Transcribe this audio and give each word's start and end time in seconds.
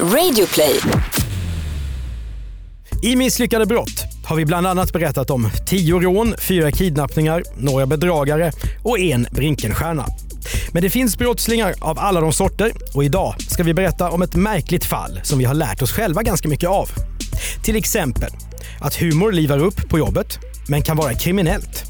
Radioplay. 0.00 0.80
I 3.02 3.16
Misslyckade 3.16 3.66
brott 3.66 4.04
har 4.24 4.36
vi 4.36 4.44
bland 4.44 4.66
annat 4.66 4.92
berättat 4.92 5.30
om 5.30 5.50
tio 5.66 6.00
rån, 6.00 6.34
fyra 6.38 6.72
kidnappningar, 6.72 7.42
några 7.56 7.86
bedragare 7.86 8.52
och 8.82 8.98
en 8.98 9.26
Brinkenstjärna. 9.30 10.06
Men 10.72 10.82
det 10.82 10.90
finns 10.90 11.18
brottslingar 11.18 11.74
av 11.80 11.98
alla 11.98 12.20
de 12.20 12.32
sorter 12.32 12.72
och 12.94 13.04
idag 13.04 13.34
ska 13.38 13.62
vi 13.62 13.74
berätta 13.74 14.10
om 14.10 14.22
ett 14.22 14.34
märkligt 14.34 14.84
fall 14.84 15.20
som 15.22 15.38
vi 15.38 15.44
har 15.44 15.54
lärt 15.54 15.82
oss 15.82 15.92
själva 15.92 16.22
ganska 16.22 16.48
mycket 16.48 16.68
av. 16.68 16.88
Till 17.64 17.76
exempel 17.76 18.30
att 18.80 18.94
humor 18.94 19.32
livar 19.32 19.58
upp 19.58 19.88
på 19.88 19.98
jobbet, 19.98 20.38
men 20.68 20.82
kan 20.82 20.96
vara 20.96 21.14
kriminellt. 21.14 21.84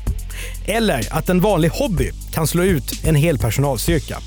Eller 0.66 1.08
att 1.10 1.28
en 1.28 1.40
vanlig 1.40 1.68
hobby 1.68 2.10
kan 2.32 2.46
slå 2.46 2.62
ut 2.62 3.04
en 3.04 3.14
hel 3.14 3.38
personalstyrka. 3.38 4.18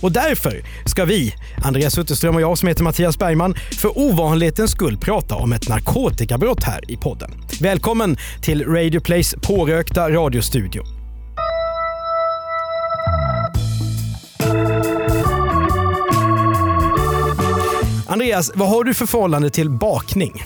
Och 0.00 0.12
därför 0.12 0.62
ska 0.86 1.04
vi, 1.04 1.34
Andreas 1.64 1.98
Utterström 1.98 2.34
och 2.34 2.40
jag 2.40 2.58
som 2.58 2.68
heter 2.68 2.84
Mattias 2.84 3.18
Bergman, 3.18 3.54
för 3.54 3.98
ovanlighetens 3.98 4.70
skull 4.70 4.98
prata 4.98 5.34
om 5.34 5.52
ett 5.52 5.68
narkotikabrott 5.68 6.64
här 6.64 6.90
i 6.90 6.96
podden. 6.96 7.30
Välkommen 7.60 8.16
till 8.42 8.64
Radio 8.66 9.00
Plays 9.00 9.34
pårökta 9.42 10.10
radiostudio. 10.10 10.82
Andreas, 18.12 18.52
vad 18.54 18.68
har 18.68 18.84
du 18.84 18.94
för 18.94 19.06
förhållande 19.06 19.50
till 19.50 19.70
bakning? 19.70 20.42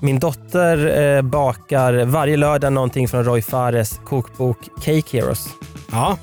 Min 0.00 0.18
dotter 0.18 1.00
eh, 1.16 1.22
bakar 1.22 2.04
varje 2.04 2.36
lördag 2.36 2.72
någonting 2.72 3.08
från 3.08 3.24
Roy 3.24 3.42
Fares 3.42 4.00
kokbok 4.04 4.58
Cake 4.76 5.16
Heroes. 5.18 5.48
Ja. 5.90 6.18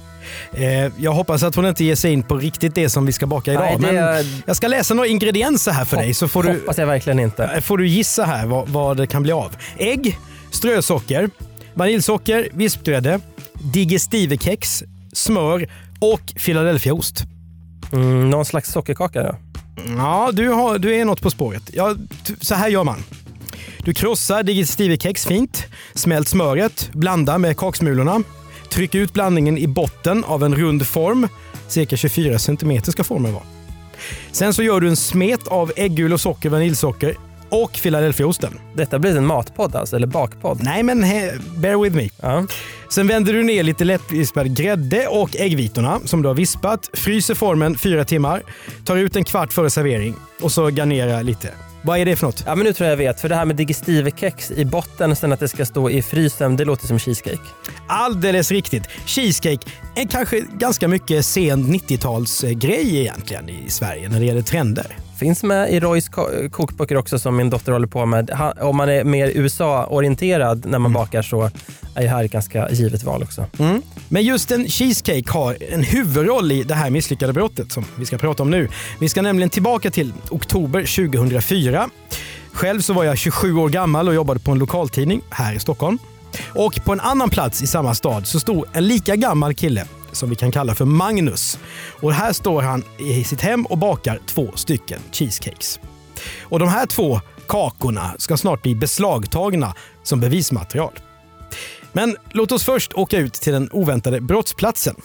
Eh, 0.54 0.92
jag 0.98 1.12
hoppas 1.12 1.44
att 1.44 1.56
hon 1.56 1.66
inte 1.66 1.84
ger 1.84 1.96
sig 1.96 2.14
in 2.14 2.24
på 2.24 2.38
riktigt 2.38 2.76
det 2.76 2.90
som 2.90 3.06
vi 3.06 3.12
ska 3.12 3.28
baka 3.28 3.52
idag. 3.54 3.64
Nej, 3.64 3.78
men 3.80 3.98
är- 3.98 4.42
jag 4.46 4.56
ska 4.56 4.68
läsa 4.68 4.94
några 4.94 5.08
ingredienser 5.08 5.72
här 5.72 5.86
för 5.86 5.98
dig 5.98 6.14
så 6.14 6.28
får 6.28 6.44
du, 6.44 6.64
jag 6.78 6.86
verkligen 6.88 7.20
inte. 7.20 7.62
får 7.62 7.78
du 7.78 7.88
gissa 7.88 8.26
här 8.26 8.46
vad, 8.46 8.70
vad 8.70 8.98
det 8.98 9.08
kan 9.08 9.24
bli 9.24 9.32
av. 9.32 9.56
Ägg, 9.78 10.18
strösocker, 10.52 11.30
vaniljsocker, 11.74 12.48
vispgrädde, 12.54 13.20
digestivekex, 13.54 14.84
smör 15.14 15.68
och 16.00 16.22
Philadelphiaost. 16.46 17.24
Mm, 17.92 18.30
någon 18.30 18.46
slags 18.46 18.72
sockerkaka 18.72 19.24
då? 19.24 19.36
Ja, 19.98 20.30
du, 20.34 20.50
har, 20.50 20.78
du 20.80 20.96
är 20.96 21.06
något 21.06 21.22
på 21.22 21.30
spåret. 21.32 21.64
Ja, 21.74 21.96
så 22.42 22.56
här 22.56 22.70
gör 22.70 22.84
man. 22.84 23.04
Du 23.84 23.94
krossar 23.94 24.44
digestivekex 24.44 25.26
fint, 25.26 25.66
smält 25.94 26.28
smöret, 26.28 26.90
blanda 26.94 27.38
med 27.38 27.58
kaksmulorna. 27.58 28.24
Tryck 28.72 28.96
ut 28.96 29.14
blandningen 29.14 29.58
i 29.58 29.68
botten 29.68 30.24
av 30.24 30.44
en 30.44 30.56
rund 30.56 30.88
form. 30.88 31.28
Cirka 31.68 31.98
24 31.98 32.40
cm 32.40 32.82
ska 32.82 33.04
formen 33.04 33.34
vara. 33.34 33.44
Sen 34.32 34.54
så 34.54 34.64
gör 34.64 34.82
du 34.82 34.88
en 34.88 34.96
smet 34.96 35.48
av 35.48 35.72
äggul 35.76 36.14
och 36.14 36.22
socker, 36.22 36.50
vaniljsocker 36.50 37.16
och 37.50 37.72
Philadelphiaosten. 37.72 38.60
Detta 38.76 39.00
blir 39.00 39.18
en 39.18 39.26
matpodd 39.26 39.76
alltså, 39.76 39.96
eller 39.96 40.08
bakpodd? 40.08 40.60
Nej 40.64 40.84
men 40.84 41.04
he, 41.04 41.32
bear 41.58 41.84
with 41.84 41.96
me. 41.96 42.10
Ja. 42.22 42.46
Sen 42.90 43.08
vänder 43.08 43.34
du 43.34 43.44
ner 43.44 43.64
lite 43.64 43.84
lättvispad 43.84 44.58
grädde 44.58 45.08
och 45.08 45.36
äggvitorna 45.36 46.00
som 46.06 46.22
du 46.22 46.28
har 46.28 46.36
vispat. 46.36 46.90
Fryser 46.94 47.36
formen 47.36 47.78
fyra 47.78 48.06
timmar. 48.06 48.44
Tar 48.86 48.98
ut 48.98 49.16
en 49.16 49.24
kvart 49.24 49.54
före 49.54 49.70
servering 49.70 50.16
och 50.42 50.52
så 50.52 50.70
garnera 50.70 51.22
lite. 51.22 51.50
Vad 51.82 52.00
är 52.00 52.06
det 52.06 52.16
för 52.16 52.26
något? 52.26 52.44
ja, 52.46 52.56
men 52.56 52.66
nu 52.66 52.74
tror 52.74 52.86
jag 52.86 52.92
jag 52.92 52.98
vet. 52.98 53.22
För 53.22 53.30
det 53.30 53.36
här 53.36 53.46
med 53.46 53.56
digestivekex 53.56 54.52
i 54.52 54.66
botten 54.66 55.16
sen 55.16 55.32
att 55.32 55.40
det 55.40 55.48
ska 55.48 55.66
stå 55.66 55.90
i 55.90 56.02
frysen, 56.02 56.56
det 56.56 56.66
låter 56.66 56.88
som 56.88 57.00
cheesecake. 57.00 57.44
Alldeles 57.88 58.52
riktigt. 58.52 58.88
Cheesecake 59.06 59.70
är 59.96 60.06
kanske 60.06 60.40
ganska 60.40 60.88
mycket 60.88 61.26
sen 61.26 61.66
90-talsgrej 61.66 62.96
egentligen 62.96 63.50
i 63.50 63.70
Sverige 63.70 64.10
när 64.10 64.20
det 64.20 64.26
gäller 64.26 64.42
trender. 64.42 65.09
Finns 65.20 65.44
med 65.44 65.74
i 65.74 65.80
Roys 65.80 66.10
ko- 66.10 66.50
kokböcker 66.52 66.98
också 66.98 67.20
som 67.20 67.36
min 67.36 67.50
dotter 67.50 67.72
håller 67.72 67.88
på 67.88 68.06
med. 68.06 68.32
Om 68.62 68.78
man 68.78 68.90
är 68.90 69.04
mer 69.04 69.32
USA-orienterad 69.36 70.66
när 70.66 70.80
man 70.80 70.94
bakar 70.94 71.22
så 71.22 71.44
är 71.96 72.02
det 72.02 72.08
här 72.08 72.24
ett 72.24 72.32
ganska 72.32 72.70
givet 72.70 73.04
val 73.04 73.24
också. 73.24 73.46
Men 74.10 74.24
just 74.24 74.52
en 74.52 74.68
cheesecake 74.68 75.32
har 75.32 75.58
en 75.74 75.84
huvudroll 75.84 76.52
i 76.52 76.64
det 76.64 76.74
här 76.74 76.90
misslyckade 76.90 77.34
brottet 77.34 77.72
som 77.72 77.86
vi 77.96 78.06
ska 78.06 78.18
prata 78.18 78.44
om 78.44 78.50
nu. 78.52 78.68
Vi 79.00 79.10
ska 79.10 79.22
nämligen 79.22 79.50
tillbaka 79.50 79.92
till 79.92 80.14
oktober 80.32 80.82
2004. 81.10 81.90
Själv 82.52 82.82
så 82.82 82.94
var 82.94 83.04
jag 83.04 83.18
27 83.18 83.56
år 83.58 83.70
gammal 83.70 84.08
och 84.08 84.14
jobbade 84.16 84.40
på 84.40 84.52
en 84.52 84.60
lokaltidning 84.60 85.22
här 85.30 85.54
i 85.56 85.60
Stockholm. 85.60 85.98
Och 86.56 86.80
på 86.86 86.94
en 86.94 87.00
annan 87.00 87.30
plats 87.30 87.62
i 87.64 87.68
samma 87.68 87.96
stad 87.96 88.28
så 88.28 88.40
stod 88.40 88.66
en 88.74 88.88
lika 88.88 89.16
gammal 89.16 89.54
kille 89.54 89.86
som 90.12 90.30
vi 90.30 90.36
kan 90.36 90.52
kalla 90.52 90.76
för 90.76 90.86
Magnus. 90.86 91.60
Och 92.02 92.14
här 92.14 92.34
står 92.34 92.62
han 92.62 92.84
i 92.98 93.24
sitt 93.24 93.42
hem 93.42 93.66
och 93.66 93.78
bakar 93.78 94.20
två 94.26 94.52
stycken 94.56 95.00
cheesecakes. 95.12 95.80
Och 96.42 96.60
de 96.60 96.70
här 96.70 96.86
två 96.86 97.22
kakorna 97.48 98.16
ska 98.18 98.38
snart 98.38 98.62
bli 98.62 98.76
beslagtagna 98.76 99.76
som 100.04 100.20
bevismaterial. 100.20 100.94
Men 101.92 102.18
låt 102.32 102.52
oss 102.52 102.64
först 102.64 102.94
åka 102.94 103.18
ut 103.18 103.34
till 103.34 103.54
den 103.54 103.70
oväntade 103.72 104.22
brottsplatsen. 104.22 104.96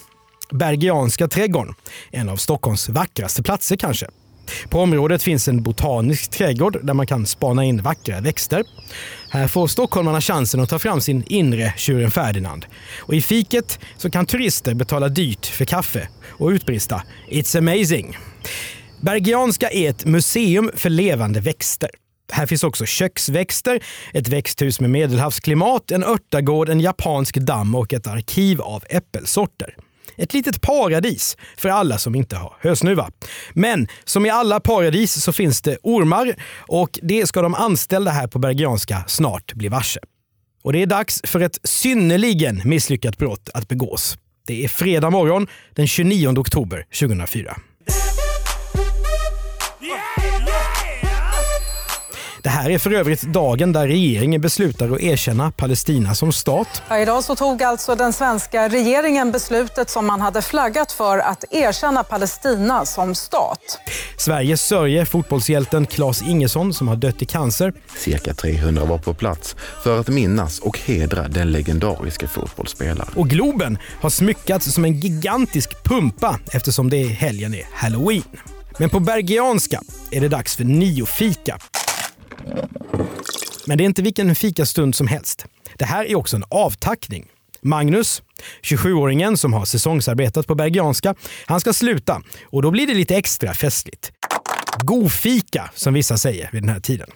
Bergianska 0.50 1.28
trädgården, 1.28 1.74
en 2.10 2.28
av 2.28 2.36
Stockholms 2.36 2.88
vackraste 2.88 3.42
platser 3.42 3.76
kanske. 3.76 4.06
På 4.68 4.80
området 4.80 5.22
finns 5.22 5.48
en 5.48 5.62
botanisk 5.62 6.30
trädgård 6.30 6.78
där 6.82 6.94
man 6.94 7.06
kan 7.06 7.26
spana 7.26 7.64
in 7.64 7.82
vackra 7.82 8.20
växter. 8.20 8.62
Här 9.34 9.48
får 9.48 9.66
stockholmarna 9.66 10.20
chansen 10.20 10.60
att 10.60 10.68
ta 10.68 10.78
fram 10.78 11.00
sin 11.00 11.24
inre 11.26 11.74
tjuren 11.76 12.10
Ferdinand. 12.10 12.66
Och 12.98 13.14
i 13.14 13.20
fiket 13.20 13.78
så 13.96 14.10
kan 14.10 14.26
turister 14.26 14.74
betala 14.74 15.08
dyrt 15.08 15.46
för 15.46 15.64
kaffe 15.64 16.08
och 16.28 16.48
utbrista 16.48 17.02
“It's 17.30 17.58
amazing”. 17.58 18.18
Bergianska 19.00 19.70
är 19.70 19.90
ett 19.90 20.04
museum 20.04 20.70
för 20.74 20.90
levande 20.90 21.40
växter. 21.40 21.90
Här 22.32 22.46
finns 22.46 22.64
också 22.64 22.84
köksväxter, 22.84 23.80
ett 24.12 24.28
växthus 24.28 24.80
med 24.80 24.90
medelhavsklimat, 24.90 25.90
en 25.90 26.04
örtagård, 26.04 26.68
en 26.68 26.80
japansk 26.80 27.36
damm 27.36 27.74
och 27.74 27.92
ett 27.92 28.06
arkiv 28.06 28.60
av 28.60 28.84
äppelsorter. 28.90 29.76
Ett 30.16 30.34
litet 30.34 30.60
paradis 30.60 31.36
för 31.56 31.68
alla 31.68 31.98
som 31.98 32.14
inte 32.14 32.36
har 32.36 32.56
hösnuva. 32.60 33.10
Men 33.52 33.88
som 34.04 34.26
i 34.26 34.30
alla 34.30 34.60
paradis 34.60 35.22
så 35.22 35.32
finns 35.32 35.62
det 35.62 35.78
ormar 35.82 36.34
och 36.58 36.98
det 37.02 37.26
ska 37.26 37.42
de 37.42 37.54
anställda 37.54 38.10
här 38.10 38.26
på 38.26 38.38
Bergianska 38.38 39.04
snart 39.06 39.54
bli 39.54 39.68
varse. 39.68 40.00
Och 40.62 40.72
det 40.72 40.82
är 40.82 40.86
dags 40.86 41.20
för 41.24 41.40
ett 41.40 41.58
synnerligen 41.64 42.62
misslyckat 42.64 43.18
brott 43.18 43.48
att 43.54 43.68
begås. 43.68 44.18
Det 44.46 44.64
är 44.64 44.68
fredag 44.68 45.10
morgon 45.10 45.46
den 45.74 45.86
29 45.86 46.38
oktober 46.38 46.86
2004. 47.00 47.56
Det 52.44 52.50
här 52.50 52.70
är 52.70 52.78
för 52.78 52.92
övrigt 52.92 53.22
dagen 53.22 53.72
där 53.72 53.86
regeringen 53.86 54.40
beslutar 54.40 54.90
att 54.90 55.00
erkänna 55.00 55.50
Palestina 55.50 56.14
som 56.14 56.32
stat. 56.32 56.82
Ja, 56.88 56.98
idag 56.98 57.24
så 57.24 57.36
tog 57.36 57.62
alltså 57.62 57.94
den 57.94 58.12
svenska 58.12 58.68
regeringen 58.68 59.32
beslutet 59.32 59.90
som 59.90 60.06
man 60.06 60.20
hade 60.20 60.42
flaggat 60.42 60.92
för 60.92 61.18
att 61.18 61.44
erkänna 61.50 62.04
Palestina 62.04 62.86
som 62.86 63.14
stat. 63.14 63.78
Sverige 64.16 64.56
sörjer 64.56 65.04
fotbollshjälten 65.04 65.86
Claes 65.86 66.22
Ingesson 66.22 66.74
som 66.74 66.88
har 66.88 66.96
dött 66.96 67.22
i 67.22 67.26
cancer. 67.26 67.72
Cirka 67.98 68.34
300 68.34 68.84
var 68.84 68.98
på 68.98 69.14
plats 69.14 69.56
för 69.82 70.00
att 70.00 70.08
minnas 70.08 70.58
och 70.58 70.78
hedra 70.78 71.28
den 71.28 71.52
legendariska 71.52 72.28
fotbollsspelaren. 72.28 73.12
Och 73.16 73.28
Globen 73.28 73.78
har 74.00 74.10
smyckats 74.10 74.72
som 74.72 74.84
en 74.84 75.00
gigantisk 75.00 75.84
pumpa 75.84 76.38
eftersom 76.52 76.90
det 76.90 76.96
är 76.96 77.08
helgen 77.08 77.54
är 77.54 77.66
halloween. 77.72 78.22
Men 78.78 78.90
på 78.90 79.00
Bergianska 79.00 79.80
är 80.10 80.20
det 80.20 80.28
dags 80.28 80.56
för 80.56 80.64
niofika. 80.64 81.58
Men 83.66 83.78
det 83.78 83.84
är 83.84 83.86
inte 83.86 84.02
vilken 84.02 84.34
fikastund 84.34 84.94
som 84.94 85.06
helst. 85.06 85.46
Det 85.78 85.84
här 85.84 86.04
är 86.04 86.16
också 86.16 86.36
en 86.36 86.44
avtackning. 86.50 87.26
Magnus, 87.62 88.22
27-åringen 88.62 89.36
som 89.36 89.52
har 89.52 89.64
säsongsarbetat 89.64 90.46
på 90.46 90.54
Bergianska, 90.54 91.14
han 91.46 91.60
ska 91.60 91.72
sluta 91.72 92.22
och 92.44 92.62
då 92.62 92.70
blir 92.70 92.86
det 92.86 92.94
lite 92.94 93.16
extra 93.16 93.54
festligt. 93.54 94.12
Godfika, 94.78 95.70
som 95.74 95.94
vissa 95.94 96.18
säger 96.18 96.48
vid 96.52 96.62
den 96.62 96.68
här 96.68 96.80
tiden. 96.80 97.08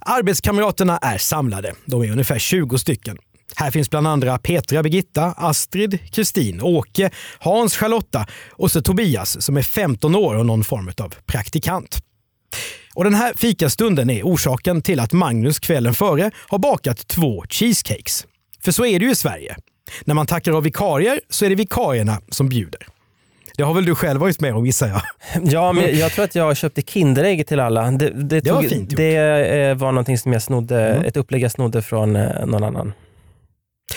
Arbetskamraterna 0.00 0.98
är 0.98 1.18
samlade. 1.18 1.74
De 1.84 2.02
är 2.02 2.10
ungefär 2.12 2.38
20 2.38 2.78
stycken. 2.78 3.18
Här 3.56 3.70
finns 3.70 3.90
bland 3.90 4.06
andra 4.06 4.38
Petra, 4.38 4.82
Birgitta, 4.82 5.24
Astrid, 5.24 5.98
Kristin, 6.12 6.60
Åke, 6.62 7.10
Hans, 7.38 7.76
Charlotta 7.76 8.26
och 8.50 8.70
så 8.70 8.82
Tobias 8.82 9.42
som 9.42 9.56
är 9.56 9.62
15 9.62 10.14
år 10.14 10.34
och 10.34 10.46
någon 10.46 10.64
form 10.64 10.90
av 10.98 11.14
praktikant. 11.26 11.98
Och 12.96 13.04
Den 13.04 13.14
här 13.14 13.32
fikastunden 13.36 14.10
är 14.10 14.22
orsaken 14.22 14.82
till 14.82 15.00
att 15.00 15.12
Magnus 15.12 15.58
kvällen 15.58 15.94
före 15.94 16.30
har 16.48 16.58
bakat 16.58 17.06
två 17.08 17.44
cheesecakes. 17.48 18.26
För 18.64 18.72
så 18.72 18.86
är 18.86 18.98
det 18.98 19.04
ju 19.04 19.10
i 19.10 19.14
Sverige. 19.14 19.56
När 20.04 20.14
man 20.14 20.26
tackar 20.26 20.52
av 20.52 20.62
vikarier 20.62 21.20
så 21.30 21.44
är 21.44 21.48
det 21.48 21.54
vikarierna 21.54 22.20
som 22.28 22.48
bjuder. 22.48 22.86
Det 23.56 23.62
har 23.62 23.74
väl 23.74 23.84
du 23.84 23.94
själv 23.94 24.20
varit 24.20 24.40
med 24.40 24.54
om 24.54 24.66
gissar 24.66 24.88
jag? 24.88 25.02
Ja, 25.52 25.72
men 25.72 25.98
jag 25.98 26.12
tror 26.12 26.24
att 26.24 26.34
jag 26.34 26.56
köpte 26.56 26.82
Kinderägg 26.82 27.46
till 27.46 27.60
alla. 27.60 27.90
Det, 27.90 28.10
det, 28.10 28.40
Det 28.40 28.50
var 28.52 28.60
tog- 28.62 28.70
fint 28.70 28.92
gjort. 28.92 28.96
Det 28.96 29.16
eh, 29.16 29.74
var 29.74 29.92
någonting 29.92 30.18
som 30.18 30.32
jag 30.32 30.42
snodde, 30.42 30.86
Mm. 30.88 31.04
ett 31.04 31.16
upplägg 31.16 31.42
jag 31.42 31.52
snodde 31.52 31.82
från 31.82 32.16
eh, 32.16 32.46
någon 32.46 32.64
annan. 32.64 32.92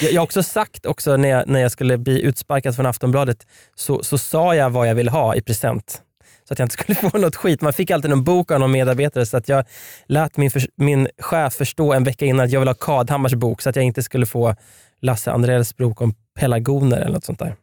Jag, 0.02 0.12
jag 0.12 0.22
har 0.22 0.24
också 0.26 0.44
sagt 0.44 0.86
också 0.86 1.18
när 1.18 1.30
jag, 1.30 1.48
när 1.48 1.60
jag 1.60 1.72
skulle 1.72 1.98
bli 1.98 2.22
utsparkad 2.22 2.76
från 2.76 2.86
Aftonbladet, 2.86 3.48
så, 3.76 4.04
så 4.04 4.18
sa 4.18 4.56
jag 4.56 4.70
vad 4.70 4.88
jag 4.90 4.96
ville 4.96 5.12
ha 5.12 5.36
i 5.36 5.42
present. 5.42 6.02
Så 6.50 6.54
att 6.54 6.60
jag 6.60 6.66
inte 6.66 6.74
skulle 6.74 6.96
få 7.12 7.18
något 7.18 7.36
skit. 7.36 7.62
Man 7.62 7.74
fick 7.74 7.92
alltid 7.92 8.12
en 8.12 8.24
bok 8.24 8.52
av 8.52 8.60
någon 8.60 8.72
medarbetare 8.72 9.26
så 9.26 9.38
att 9.38 9.50
jag 9.50 9.66
lät 10.08 10.38
min, 10.38 10.52
för, 10.52 10.62
min 10.76 11.08
chef 11.18 11.54
förstå 11.54 11.94
en 11.94 12.04
vecka 12.04 12.26
innan 12.26 12.46
att 12.46 12.52
jag 12.52 12.60
ville 12.60 12.70
ha 12.70 12.76
Kadhammars 12.76 13.34
bok 13.34 13.62
så 13.62 13.70
att 13.70 13.76
jag 13.76 13.86
inte 13.86 14.04
skulle 14.04 14.26
få 14.26 14.56
Lasse 15.02 15.32
Andrells 15.32 15.78
bok 15.78 16.02
om 16.02 16.14
pelargoner 16.40 16.98
eller 16.98 17.14
något 17.14 17.26
sånt 17.26 17.40
där. 17.40 17.56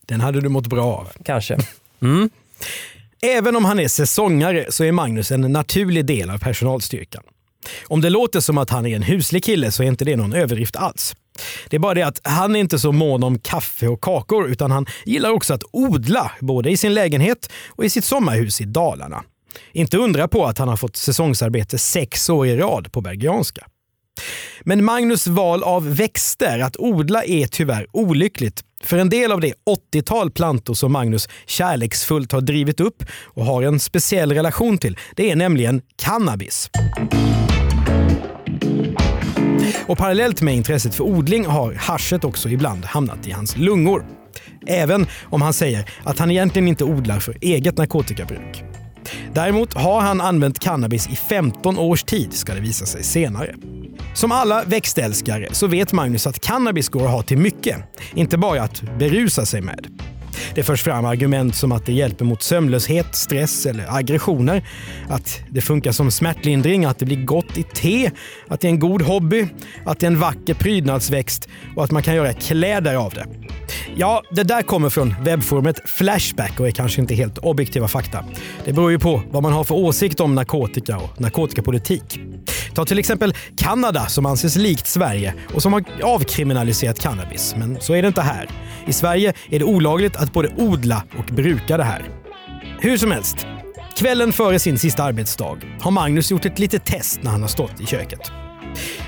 Den 0.00 0.20
hade 0.20 0.40
du 0.40 0.48
mått 0.48 0.66
bra 0.66 0.84
av. 0.84 1.08
Kanske. 1.24 1.58
Mm. 2.00 2.30
Även 3.22 3.56
om 3.56 3.64
han 3.64 3.80
är 3.80 3.88
säsongare 3.88 4.66
så 4.68 4.84
är 4.84 4.92
Magnus 4.92 5.30
en 5.30 5.40
naturlig 5.40 6.06
del 6.06 6.30
av 6.30 6.38
personalstyrkan. 6.38 7.22
Om 7.86 8.00
det 8.00 8.10
låter 8.10 8.40
som 8.40 8.58
att 8.58 8.70
han 8.70 8.86
är 8.86 8.96
en 8.96 9.02
huslig 9.02 9.44
kille 9.44 9.70
så 9.70 9.82
är 9.82 9.86
inte 9.86 10.04
det 10.04 10.16
någon 10.16 10.32
överdrift 10.32 10.76
alls. 10.76 11.16
Det 11.68 11.76
är 11.76 11.80
bara 11.80 11.94
det 11.94 12.02
att 12.02 12.20
han 12.24 12.56
är 12.56 12.60
inte 12.60 12.78
så 12.78 12.92
mån 12.92 13.22
om 13.22 13.38
kaffe 13.38 13.88
och 13.88 14.00
kakor 14.00 14.48
utan 14.48 14.70
han 14.70 14.86
gillar 15.04 15.30
också 15.30 15.54
att 15.54 15.62
odla 15.72 16.32
både 16.40 16.70
i 16.70 16.76
sin 16.76 16.94
lägenhet 16.94 17.52
och 17.68 17.84
i 17.84 17.90
sitt 17.90 18.04
sommarhus 18.04 18.60
i 18.60 18.64
Dalarna. 18.64 19.24
Inte 19.72 19.96
undra 19.96 20.28
på 20.28 20.46
att 20.46 20.58
han 20.58 20.68
har 20.68 20.76
fått 20.76 20.96
säsongsarbete 20.96 21.78
sex 21.78 22.30
år 22.30 22.46
i 22.46 22.56
rad 22.56 22.92
på 22.92 23.00
Bergianska. 23.00 23.66
Men 24.60 24.84
Magnus 24.84 25.26
val 25.26 25.62
av 25.62 25.96
växter 25.96 26.58
att 26.58 26.76
odla 26.76 27.24
är 27.24 27.46
tyvärr 27.46 27.86
olyckligt. 27.92 28.62
För 28.84 28.98
en 28.98 29.08
del 29.08 29.32
av 29.32 29.40
det 29.40 29.54
80-tal 29.92 30.30
plantor 30.30 30.74
som 30.74 30.92
Magnus 30.92 31.28
kärleksfullt 31.46 32.32
har 32.32 32.40
drivit 32.40 32.80
upp 32.80 33.04
och 33.24 33.44
har 33.44 33.62
en 33.62 33.80
speciell 33.80 34.32
relation 34.32 34.78
till, 34.78 34.98
det 35.16 35.30
är 35.30 35.36
nämligen 35.36 35.82
cannabis. 35.96 36.70
Och 39.86 39.98
parallellt 39.98 40.42
med 40.42 40.54
intresset 40.56 40.94
för 40.94 41.04
odling 41.04 41.46
har 41.46 41.72
haschet 41.72 42.24
också 42.24 42.48
ibland 42.48 42.84
hamnat 42.84 43.26
i 43.26 43.30
hans 43.30 43.56
lungor. 43.56 44.04
Även 44.66 45.06
om 45.24 45.42
han 45.42 45.52
säger 45.52 45.90
att 46.04 46.18
han 46.18 46.30
egentligen 46.30 46.68
inte 46.68 46.84
odlar 46.84 47.20
för 47.20 47.36
eget 47.40 47.78
narkotikabruk. 47.78 48.64
Däremot 49.32 49.74
har 49.74 50.00
han 50.00 50.20
använt 50.20 50.58
cannabis 50.58 51.08
i 51.08 51.16
15 51.16 51.78
års 51.78 52.02
tid, 52.02 52.32
ska 52.32 52.54
det 52.54 52.60
visa 52.60 52.86
sig 52.86 53.02
senare. 53.02 53.54
Som 54.14 54.32
alla 54.32 54.64
växtälskare 54.64 55.48
så 55.52 55.66
vet 55.66 55.92
Magnus 55.92 56.26
att 56.26 56.40
cannabis 56.40 56.88
går 56.88 57.04
att 57.04 57.10
ha 57.10 57.22
till 57.22 57.38
mycket, 57.38 57.76
inte 58.14 58.38
bara 58.38 58.62
att 58.62 58.82
berusa 58.98 59.46
sig 59.46 59.60
med. 59.60 59.86
Det 60.54 60.62
förs 60.62 60.82
fram 60.82 61.04
argument 61.04 61.56
som 61.56 61.72
att 61.72 61.86
det 61.86 61.92
hjälper 61.92 62.24
mot 62.24 62.42
sömnlöshet, 62.42 63.14
stress 63.14 63.66
eller 63.66 63.96
aggressioner. 63.96 64.62
Att 65.08 65.40
det 65.50 65.60
funkar 65.60 65.92
som 65.92 66.10
smärtlindring, 66.10 66.84
att 66.84 66.98
det 66.98 67.06
blir 67.06 67.24
gott 67.24 67.58
i 67.58 67.62
te, 67.62 68.10
att 68.48 68.60
det 68.60 68.68
är 68.68 68.70
en 68.70 68.78
god 68.78 69.02
hobby, 69.02 69.48
att 69.84 70.00
det 70.00 70.06
är 70.06 70.10
en 70.10 70.18
vacker 70.18 70.54
prydnadsväxt 70.54 71.48
och 71.76 71.84
att 71.84 71.90
man 71.90 72.02
kan 72.02 72.14
göra 72.14 72.32
kläder 72.32 72.94
av 72.94 73.12
det. 73.12 73.26
Ja, 73.96 74.22
det 74.30 74.42
där 74.42 74.62
kommer 74.62 74.90
från 74.90 75.14
webbforumet 75.22 75.76
Flashback 75.90 76.60
och 76.60 76.66
är 76.66 76.70
kanske 76.70 77.00
inte 77.00 77.14
helt 77.14 77.38
objektiva 77.38 77.88
fakta. 77.88 78.24
Det 78.64 78.72
beror 78.72 78.90
ju 78.90 78.98
på 78.98 79.22
vad 79.30 79.42
man 79.42 79.52
har 79.52 79.64
för 79.64 79.74
åsikt 79.74 80.20
om 80.20 80.34
narkotika 80.34 80.96
och 80.96 81.20
narkotikapolitik. 81.20 82.20
Ta 82.74 82.84
till 82.84 82.98
exempel 82.98 83.34
Kanada 83.56 84.06
som 84.06 84.26
anses 84.26 84.56
likt 84.56 84.86
Sverige 84.86 85.34
och 85.54 85.62
som 85.62 85.72
har 85.72 85.84
avkriminaliserat 86.02 87.00
cannabis. 87.00 87.54
Men 87.58 87.80
så 87.80 87.94
är 87.94 88.02
det 88.02 88.08
inte 88.08 88.22
här. 88.22 88.48
I 88.86 88.92
Sverige 88.92 89.32
är 89.50 89.58
det 89.58 89.64
olagligt 89.64 90.16
att 90.16 90.32
både 90.32 90.48
odla 90.56 91.02
och 91.18 91.24
bruka 91.24 91.76
det 91.76 91.84
här. 91.84 92.02
Hur 92.80 92.96
som 92.96 93.10
helst, 93.10 93.46
kvällen 93.96 94.32
före 94.32 94.58
sin 94.58 94.78
sista 94.78 95.02
arbetsdag 95.02 95.58
har 95.80 95.90
Magnus 95.90 96.30
gjort 96.30 96.44
ett 96.44 96.58
litet 96.58 96.84
test 96.84 97.22
när 97.22 97.30
han 97.30 97.40
har 97.42 97.48
stått 97.48 97.80
i 97.80 97.86
köket. 97.86 98.20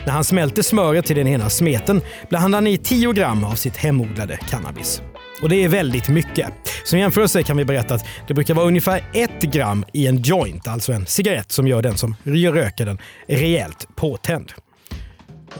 När 0.06 0.12
han 0.12 0.24
smälter 0.24 0.62
smöret 0.62 1.06
till 1.06 1.16
den 1.16 1.28
ena 1.28 1.50
smeten 1.50 2.00
blandar 2.28 2.56
han 2.56 2.66
i 2.66 2.78
10 2.78 3.12
gram 3.12 3.44
av 3.44 3.54
sitt 3.54 3.76
hemodlade 3.76 4.36
cannabis. 4.36 5.02
Och 5.42 5.48
det 5.48 5.64
är 5.64 5.68
väldigt 5.68 6.08
mycket. 6.08 6.46
Som 6.84 6.98
jämförelse 6.98 7.42
kan 7.42 7.56
vi 7.56 7.64
berätta 7.64 7.94
att 7.94 8.06
det 8.28 8.34
brukar 8.34 8.54
vara 8.54 8.66
ungefär 8.66 9.04
ett 9.12 9.42
gram 9.42 9.84
i 9.92 10.06
en 10.06 10.22
joint, 10.22 10.68
alltså 10.68 10.92
en 10.92 11.06
cigarett 11.06 11.52
som 11.52 11.68
gör 11.68 11.82
den 11.82 11.96
som 11.96 12.16
röker 12.24 12.86
den 12.86 12.98
rejält 13.28 13.88
påtänd. 13.96 14.52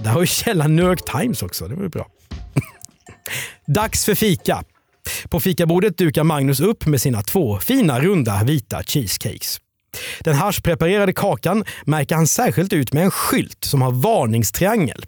Där 0.02 0.11
har 0.11 0.20
ju 0.20 0.26
källan 0.26 0.76
New 0.76 0.84
York 0.84 1.05
Times 1.05 1.43
också, 1.43 1.69
det 1.69 1.75
var 1.75 1.82
ju 1.82 1.88
bra. 1.88 2.06
Dags 3.67 4.05
för 4.05 4.14
fika. 4.14 4.64
På 5.28 5.40
fikabordet 5.40 5.99
dukar 5.99 6.25
Magnus 6.25 6.61
upp 6.61 6.87
med 6.87 7.00
sina 7.00 7.23
två 7.23 7.58
fina 7.58 8.00
runda 8.00 8.44
vita 8.44 8.82
cheesecakes. 8.82 9.61
Den 10.20 10.34
haschpreparerade 10.34 11.12
kakan 11.12 11.64
märker 11.84 12.14
han 12.14 12.26
särskilt 12.26 12.73
ut 12.73 12.93
med 12.93 13.05
en 13.05 13.11
skylt 13.11 13.64
som 13.64 13.82
har 13.82 13.93
varningstriangel. 13.93 15.06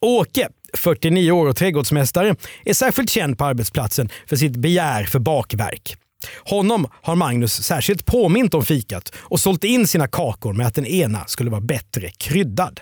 Åke, 0.00 0.48
49 0.74 1.32
år 1.32 1.46
och 1.46 1.56
trädgårdsmästare, 1.56 2.36
är 2.64 2.74
särskilt 2.74 3.10
känd 3.10 3.38
på 3.38 3.44
arbetsplatsen 3.44 4.08
för 4.26 4.36
sitt 4.36 4.56
begär 4.56 5.04
för 5.04 5.18
bakverk. 5.18 5.96
Honom 6.44 6.86
har 7.02 7.16
Magnus 7.16 7.62
särskilt 7.62 8.06
påmint 8.06 8.54
om 8.54 8.64
fikat 8.64 9.12
och 9.16 9.40
sålt 9.40 9.64
in 9.64 9.86
sina 9.86 10.08
kakor 10.08 10.52
med 10.52 10.66
att 10.66 10.74
den 10.74 10.86
ena 10.86 11.24
skulle 11.26 11.50
vara 11.50 11.60
bättre 11.60 12.10
kryddad. 12.10 12.80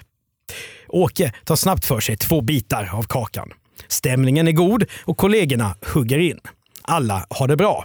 Åke 0.89 1.33
tar 1.45 1.57
snabbt 1.57 1.85
för 1.85 2.01
sig 2.01 2.17
två 2.17 2.41
bitar 2.41 2.91
av 2.93 3.03
kakan. 3.03 3.51
Stämningen 3.89 4.49
är 4.49 4.53
god 4.53 4.85
och 5.05 5.17
kollegorna 5.17 5.75
hugger 5.95 6.19
in. 6.19 6.41
Alla 6.83 7.27
har 7.31 7.49
det 7.49 7.57
bra. 7.57 7.85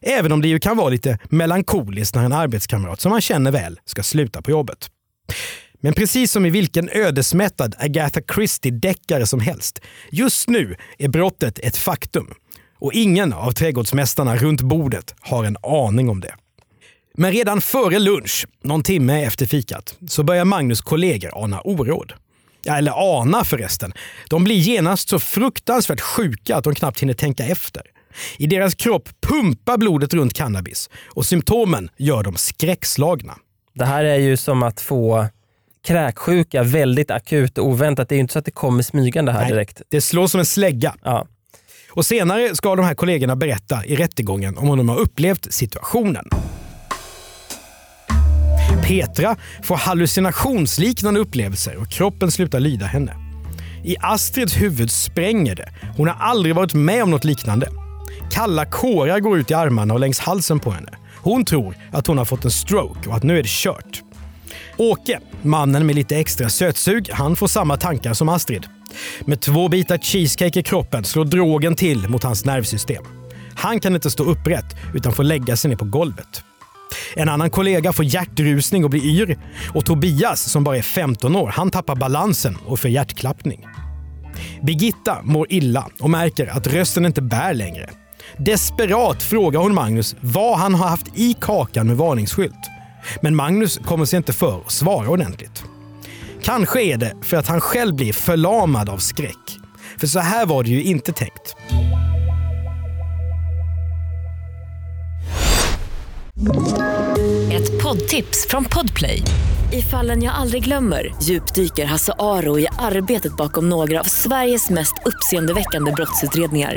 Även 0.00 0.32
om 0.32 0.42
det 0.42 0.48
ju 0.48 0.58
kan 0.58 0.76
vara 0.76 0.88
lite 0.88 1.18
melankoliskt 1.30 2.14
när 2.14 2.24
en 2.24 2.32
arbetskamrat 2.32 3.00
som 3.00 3.10
man 3.10 3.20
känner 3.20 3.50
väl 3.52 3.80
ska 3.84 4.02
sluta 4.02 4.42
på 4.42 4.50
jobbet. 4.50 4.90
Men 5.80 5.92
precis 5.92 6.32
som 6.32 6.46
i 6.46 6.50
vilken 6.50 6.88
ödesmättad 6.88 7.74
Agatha 7.78 8.20
Christie-deckare 8.20 9.26
som 9.26 9.40
helst, 9.40 9.80
just 10.10 10.48
nu 10.48 10.76
är 10.98 11.08
brottet 11.08 11.58
ett 11.58 11.76
faktum. 11.76 12.34
Och 12.78 12.92
ingen 12.92 13.32
av 13.32 13.52
trädgårdsmästarna 13.52 14.36
runt 14.36 14.60
bordet 14.60 15.14
har 15.20 15.44
en 15.44 15.56
aning 15.62 16.08
om 16.08 16.20
det. 16.20 16.34
Men 17.14 17.32
redan 17.32 17.60
före 17.60 17.98
lunch, 17.98 18.46
någon 18.62 18.82
timme 18.82 19.24
efter 19.24 19.46
fikat, 19.46 19.98
så 20.08 20.22
börjar 20.22 20.44
Magnus 20.44 20.80
kollegor 20.80 21.44
ana 21.44 21.60
oråd. 21.60 22.12
Ja, 22.62 22.78
eller 22.78 23.18
ana 23.18 23.44
förresten. 23.44 23.92
De 24.30 24.44
blir 24.44 24.56
genast 24.56 25.08
så 25.08 25.18
fruktansvärt 25.18 26.00
sjuka 26.00 26.56
att 26.56 26.64
de 26.64 26.74
knappt 26.74 27.02
hinner 27.02 27.14
tänka 27.14 27.44
efter. 27.44 27.82
I 28.38 28.46
deras 28.46 28.74
kropp 28.74 29.08
pumpar 29.20 29.78
blodet 29.78 30.14
runt 30.14 30.34
cannabis 30.34 30.90
och 31.04 31.26
symptomen 31.26 31.90
gör 31.96 32.22
dem 32.22 32.36
skräckslagna. 32.36 33.38
Det 33.74 33.84
här 33.84 34.04
är 34.04 34.16
ju 34.16 34.36
som 34.36 34.62
att 34.62 34.80
få 34.80 35.28
kräksjuka 35.86 36.62
väldigt 36.62 37.10
akut 37.10 37.58
och 37.58 37.66
oväntat. 37.66 38.08
Det 38.08 38.14
är 38.14 38.16
ju 38.16 38.20
inte 38.20 38.32
så 38.32 38.38
att 38.38 38.44
det 38.44 38.50
kommer 38.50 38.82
smygande 38.82 39.32
här 39.32 39.40
Nej, 39.40 39.50
direkt. 39.50 39.82
Det 39.88 40.00
slår 40.00 40.26
som 40.26 40.40
en 40.40 40.46
slägga. 40.46 40.94
Ja. 41.04 41.26
Och 41.90 42.06
senare 42.06 42.54
ska 42.54 42.76
de 42.76 42.84
här 42.84 42.94
kollegorna 42.94 43.36
berätta 43.36 43.84
i 43.84 43.96
rättegången 43.96 44.56
om 44.58 44.68
hur 44.68 44.76
de 44.76 44.88
har 44.88 44.98
upplevt 44.98 45.52
situationen. 45.52 46.28
Petra 48.84 49.36
får 49.62 49.76
hallucinationsliknande 49.76 51.20
upplevelser 51.20 51.76
och 51.76 51.90
kroppen 51.90 52.30
slutar 52.30 52.60
lyda 52.60 52.86
henne. 52.86 53.16
I 53.84 53.96
Astrids 54.00 54.56
huvud 54.56 54.90
spränger 54.90 55.54
det. 55.54 55.68
Hon 55.96 56.08
har 56.08 56.14
aldrig 56.14 56.54
varit 56.54 56.74
med 56.74 57.02
om 57.02 57.10
något 57.10 57.24
liknande. 57.24 57.68
Kalla 58.30 58.64
kårar 58.64 59.20
går 59.20 59.38
ut 59.38 59.50
i 59.50 59.54
armarna 59.54 59.94
och 59.94 60.00
längs 60.00 60.18
halsen 60.18 60.60
på 60.60 60.70
henne. 60.70 60.90
Hon 61.22 61.44
tror 61.44 61.76
att 61.92 62.06
hon 62.06 62.18
har 62.18 62.24
fått 62.24 62.44
en 62.44 62.50
stroke 62.50 63.08
och 63.08 63.16
att 63.16 63.22
nu 63.22 63.38
är 63.38 63.42
det 63.42 63.48
kört. 63.48 64.02
Åke, 64.78 65.20
mannen 65.42 65.86
med 65.86 65.94
lite 65.94 66.16
extra 66.16 66.48
sötsug, 66.48 67.10
han 67.12 67.36
får 67.36 67.46
samma 67.46 67.76
tankar 67.76 68.14
som 68.14 68.28
Astrid. 68.28 68.66
Med 69.24 69.40
två 69.40 69.68
bitar 69.68 69.98
cheesecake 69.98 70.60
i 70.60 70.62
kroppen 70.62 71.04
slår 71.04 71.24
drogen 71.24 71.74
till 71.74 72.08
mot 72.08 72.22
hans 72.22 72.44
nervsystem. 72.44 73.04
Han 73.54 73.80
kan 73.80 73.94
inte 73.94 74.10
stå 74.10 74.24
upprätt 74.24 74.76
utan 74.94 75.12
får 75.12 75.22
lägga 75.22 75.56
sig 75.56 75.68
ner 75.68 75.76
på 75.76 75.84
golvet. 75.84 76.42
En 77.14 77.28
annan 77.28 77.50
kollega 77.50 77.92
får 77.92 78.04
hjärtrusning 78.04 78.84
och 78.84 78.90
blir 78.90 79.04
yr. 79.04 79.38
Och 79.74 79.84
Tobias, 79.84 80.40
som 80.40 80.64
bara 80.64 80.76
är 80.76 80.82
15 80.82 81.36
år, 81.36 81.48
han 81.48 81.70
tappar 81.70 81.96
balansen 81.96 82.58
och 82.66 82.80
får 82.80 82.90
hjärtklappning. 82.90 83.66
Birgitta 84.62 85.22
mår 85.22 85.46
illa 85.52 85.86
och 86.00 86.10
märker 86.10 86.46
att 86.46 86.66
rösten 86.66 87.06
inte 87.06 87.22
bär 87.22 87.54
längre. 87.54 87.90
Desperat 88.38 89.22
frågar 89.22 89.60
hon 89.60 89.74
Magnus 89.74 90.16
vad 90.20 90.58
han 90.58 90.74
har 90.74 90.88
haft 90.88 91.18
i 91.18 91.34
kakan 91.40 91.86
med 91.86 91.96
varningsskylt. 91.96 92.75
Men 93.22 93.36
Magnus 93.36 93.78
kommer 93.78 94.04
sig 94.04 94.16
inte 94.16 94.32
för 94.32 94.60
att 94.60 94.70
svara 94.70 95.08
ordentligt. 95.08 95.64
Kanske 96.42 96.82
är 96.82 96.96
det 96.96 97.14
för 97.22 97.36
att 97.36 97.48
han 97.48 97.60
själv 97.60 97.94
blir 97.94 98.12
förlamad 98.12 98.88
av 98.88 98.98
skräck. 98.98 99.58
För 99.98 100.06
så 100.06 100.18
här 100.18 100.46
var 100.46 100.62
det 100.62 100.70
ju 100.70 100.82
inte 100.82 101.12
tänkt. 101.12 101.56
Ett 107.52 107.82
poddtips 107.82 108.46
från 108.48 108.64
Podplay. 108.64 109.22
I 109.72 109.82
fallen 109.82 110.22
jag 110.22 110.34
aldrig 110.34 110.64
glömmer 110.64 111.14
djupdyker 111.22 111.84
Hasse 111.84 112.12
Aro 112.18 112.58
i 112.58 112.66
arbetet 112.78 113.36
bakom 113.36 113.68
några 113.68 114.00
av 114.00 114.04
Sveriges 114.04 114.70
mest 114.70 114.94
uppseendeväckande 115.04 115.92
brottsutredningar. 115.92 116.76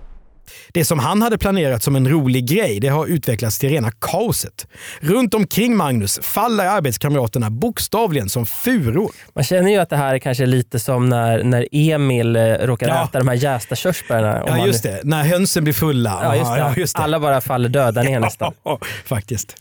Det 0.73 0.85
som 0.85 0.99
han 0.99 1.21
hade 1.21 1.37
planerat 1.37 1.83
som 1.83 1.95
en 1.95 2.09
rolig 2.09 2.45
grej, 2.45 2.79
det 2.79 2.87
har 2.87 3.07
utvecklats 3.07 3.59
till 3.59 3.69
rena 3.69 3.91
kaoset. 3.91 4.67
Runt 4.99 5.33
omkring 5.33 5.77
Magnus 5.77 6.19
faller 6.23 6.65
arbetskamraterna 6.65 7.49
bokstavligen 7.49 8.29
som 8.29 8.45
furor. 8.45 9.11
Man 9.35 9.43
känner 9.43 9.71
ju 9.71 9.77
att 9.77 9.89
det 9.89 9.97
här 9.97 10.13
är 10.15 10.19
kanske 10.19 10.45
lite 10.45 10.79
som 10.79 11.09
när, 11.09 11.43
när 11.43 11.67
Emil 11.71 12.35
eh, 12.35 12.41
råkar 12.41 12.87
Ja. 12.87 13.05
äta 13.05 13.19
de 13.19 13.27
här 13.27 13.35
jästa 13.35 13.75
körsbärna. 13.75 14.43
Ja 14.47 14.65
just 14.67 14.83
det, 14.83 14.99
när 15.03 15.23
hönsen 15.23 15.63
blir 15.63 15.73
fulla. 15.73 16.19
Ja, 16.23 16.35
just 16.35 16.51
det. 16.53 16.59
Ja, 16.59 16.73
just 16.77 16.95
det. 16.95 17.01
Alla 17.03 17.19
bara 17.19 17.41
faller 17.41 17.69
döda 17.69 18.03
ner 18.03 18.19
nästan. 18.19 18.53
Ja, 18.63 18.79
faktiskt. 19.05 19.55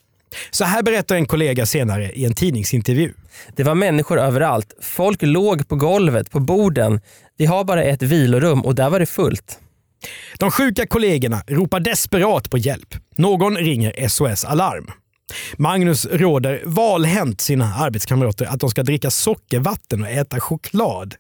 Så 0.51 0.65
här 0.65 0.83
berättar 0.83 1.15
en 1.17 1.27
kollega 1.27 1.67
senare 1.67 2.11
i 2.13 2.25
en 2.25 2.35
tidningsintervju. 2.35 3.13
Det 3.57 3.63
var 3.65 3.75
människor 3.75 4.19
överallt. 4.21 4.75
Folk 4.83 5.23
låg 5.23 5.69
på 5.69 5.77
golvet, 5.77 6.31
på 6.31 6.41
borden. 6.41 7.01
Vi 7.39 7.47
har 7.47 7.65
bara 7.65 7.83
ett 7.85 8.03
vilorum 8.03 8.61
och 8.65 8.75
där 8.75 8.91
var 8.91 8.99
det 9.01 9.07
fullt. 9.07 9.59
De 10.39 10.51
sjuka 10.51 10.87
kollegorna 10.87 11.43
ropar 11.47 11.81
desperat 11.81 12.51
på 12.51 12.59
hjälp. 12.59 12.95
Någon 13.17 13.57
ringer 13.57 14.09
SOS 14.09 14.45
Alarm. 14.45 14.91
Magnus 15.57 16.07
råder 16.07 16.63
valhänt 16.65 17.41
sina 17.41 17.75
arbetskamrater 17.75 18.47
att 18.47 18.61
de 18.61 18.71
ska 18.71 18.83
dricka 18.83 19.11
sockervatten 19.11 20.03
och 20.03 20.09
äta 20.09 20.41
choklad. 20.41 21.15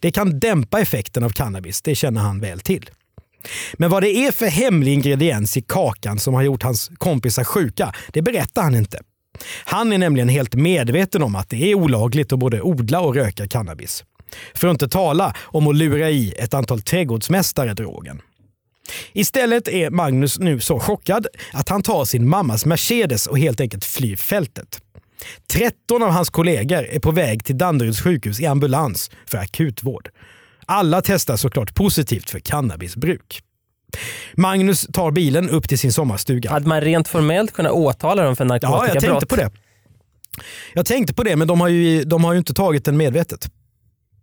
Det 0.00 0.10
kan 0.10 0.38
dämpa 0.38 0.80
effekten 0.80 1.24
av 1.24 1.30
cannabis, 1.30 1.82
det 1.82 1.94
känner 1.94 2.20
han 2.20 2.40
väl 2.40 2.60
till. 2.60 2.90
Men 3.74 3.90
vad 3.90 4.02
det 4.02 4.16
är 4.16 4.32
för 4.32 4.46
hemlig 4.46 4.92
ingrediens 4.92 5.56
i 5.56 5.62
kakan 5.62 6.18
som 6.18 6.34
har 6.34 6.42
gjort 6.42 6.62
hans 6.62 6.90
kompisar 6.98 7.44
sjuka, 7.44 7.92
det 8.12 8.22
berättar 8.22 8.62
han 8.62 8.74
inte. 8.74 9.00
Han 9.64 9.92
är 9.92 9.98
nämligen 9.98 10.28
helt 10.28 10.54
medveten 10.54 11.22
om 11.22 11.36
att 11.36 11.48
det 11.48 11.70
är 11.70 11.74
olagligt 11.74 12.32
att 12.32 12.38
både 12.38 12.62
odla 12.62 13.00
och 13.00 13.14
röka 13.14 13.48
cannabis. 13.48 14.04
För 14.54 14.68
att 14.68 14.72
inte 14.72 14.88
tala 14.88 15.34
om 15.40 15.66
att 15.66 15.76
lura 15.76 16.10
i 16.10 16.32
ett 16.38 16.54
antal 16.54 16.80
trädgårdsmästare 16.80 17.74
drogen. 17.74 18.20
Istället 19.12 19.68
är 19.68 19.90
Magnus 19.90 20.38
nu 20.38 20.60
så 20.60 20.80
chockad 20.80 21.26
att 21.52 21.68
han 21.68 21.82
tar 21.82 22.04
sin 22.04 22.28
mammas 22.28 22.66
Mercedes 22.66 23.26
och 23.26 23.38
helt 23.38 23.60
enkelt 23.60 23.84
flyr 23.84 24.16
fältet. 24.16 24.80
13 25.52 26.02
av 26.02 26.10
hans 26.10 26.30
kollegor 26.30 26.84
är 26.84 27.00
på 27.00 27.10
väg 27.10 27.44
till 27.44 27.58
Danderyds 27.58 28.00
sjukhus 28.00 28.40
i 28.40 28.46
ambulans 28.46 29.10
för 29.26 29.38
akutvård. 29.38 30.08
Alla 30.66 31.02
testar 31.02 31.36
såklart 31.36 31.74
positivt 31.74 32.30
för 32.30 32.38
cannabisbruk. 32.38 33.42
Magnus 34.34 34.86
tar 34.92 35.10
bilen 35.10 35.50
upp 35.50 35.68
till 35.68 35.78
sin 35.78 35.92
sommarstuga. 35.92 36.50
Hade 36.50 36.68
man 36.68 36.80
rent 36.80 37.08
formellt 37.08 37.52
kunnat 37.52 37.72
åtala 37.72 38.22
dem 38.22 38.36
för 38.36 38.44
Ja, 38.44 38.48
narkotikabrott? 38.48 38.94
jag 38.94 39.02
tänkte 39.02 39.26
på 39.26 39.36
det. 39.36 39.50
Jag 40.74 40.86
tänkte 40.86 41.14
på 41.14 41.22
det, 41.22 41.36
men 41.36 41.48
de 41.48 41.60
har 41.60 41.68
ju, 41.68 42.04
de 42.04 42.24
har 42.24 42.32
ju 42.32 42.38
inte 42.38 42.54
tagit 42.54 42.84
den 42.84 42.96
medvetet. 42.96 43.48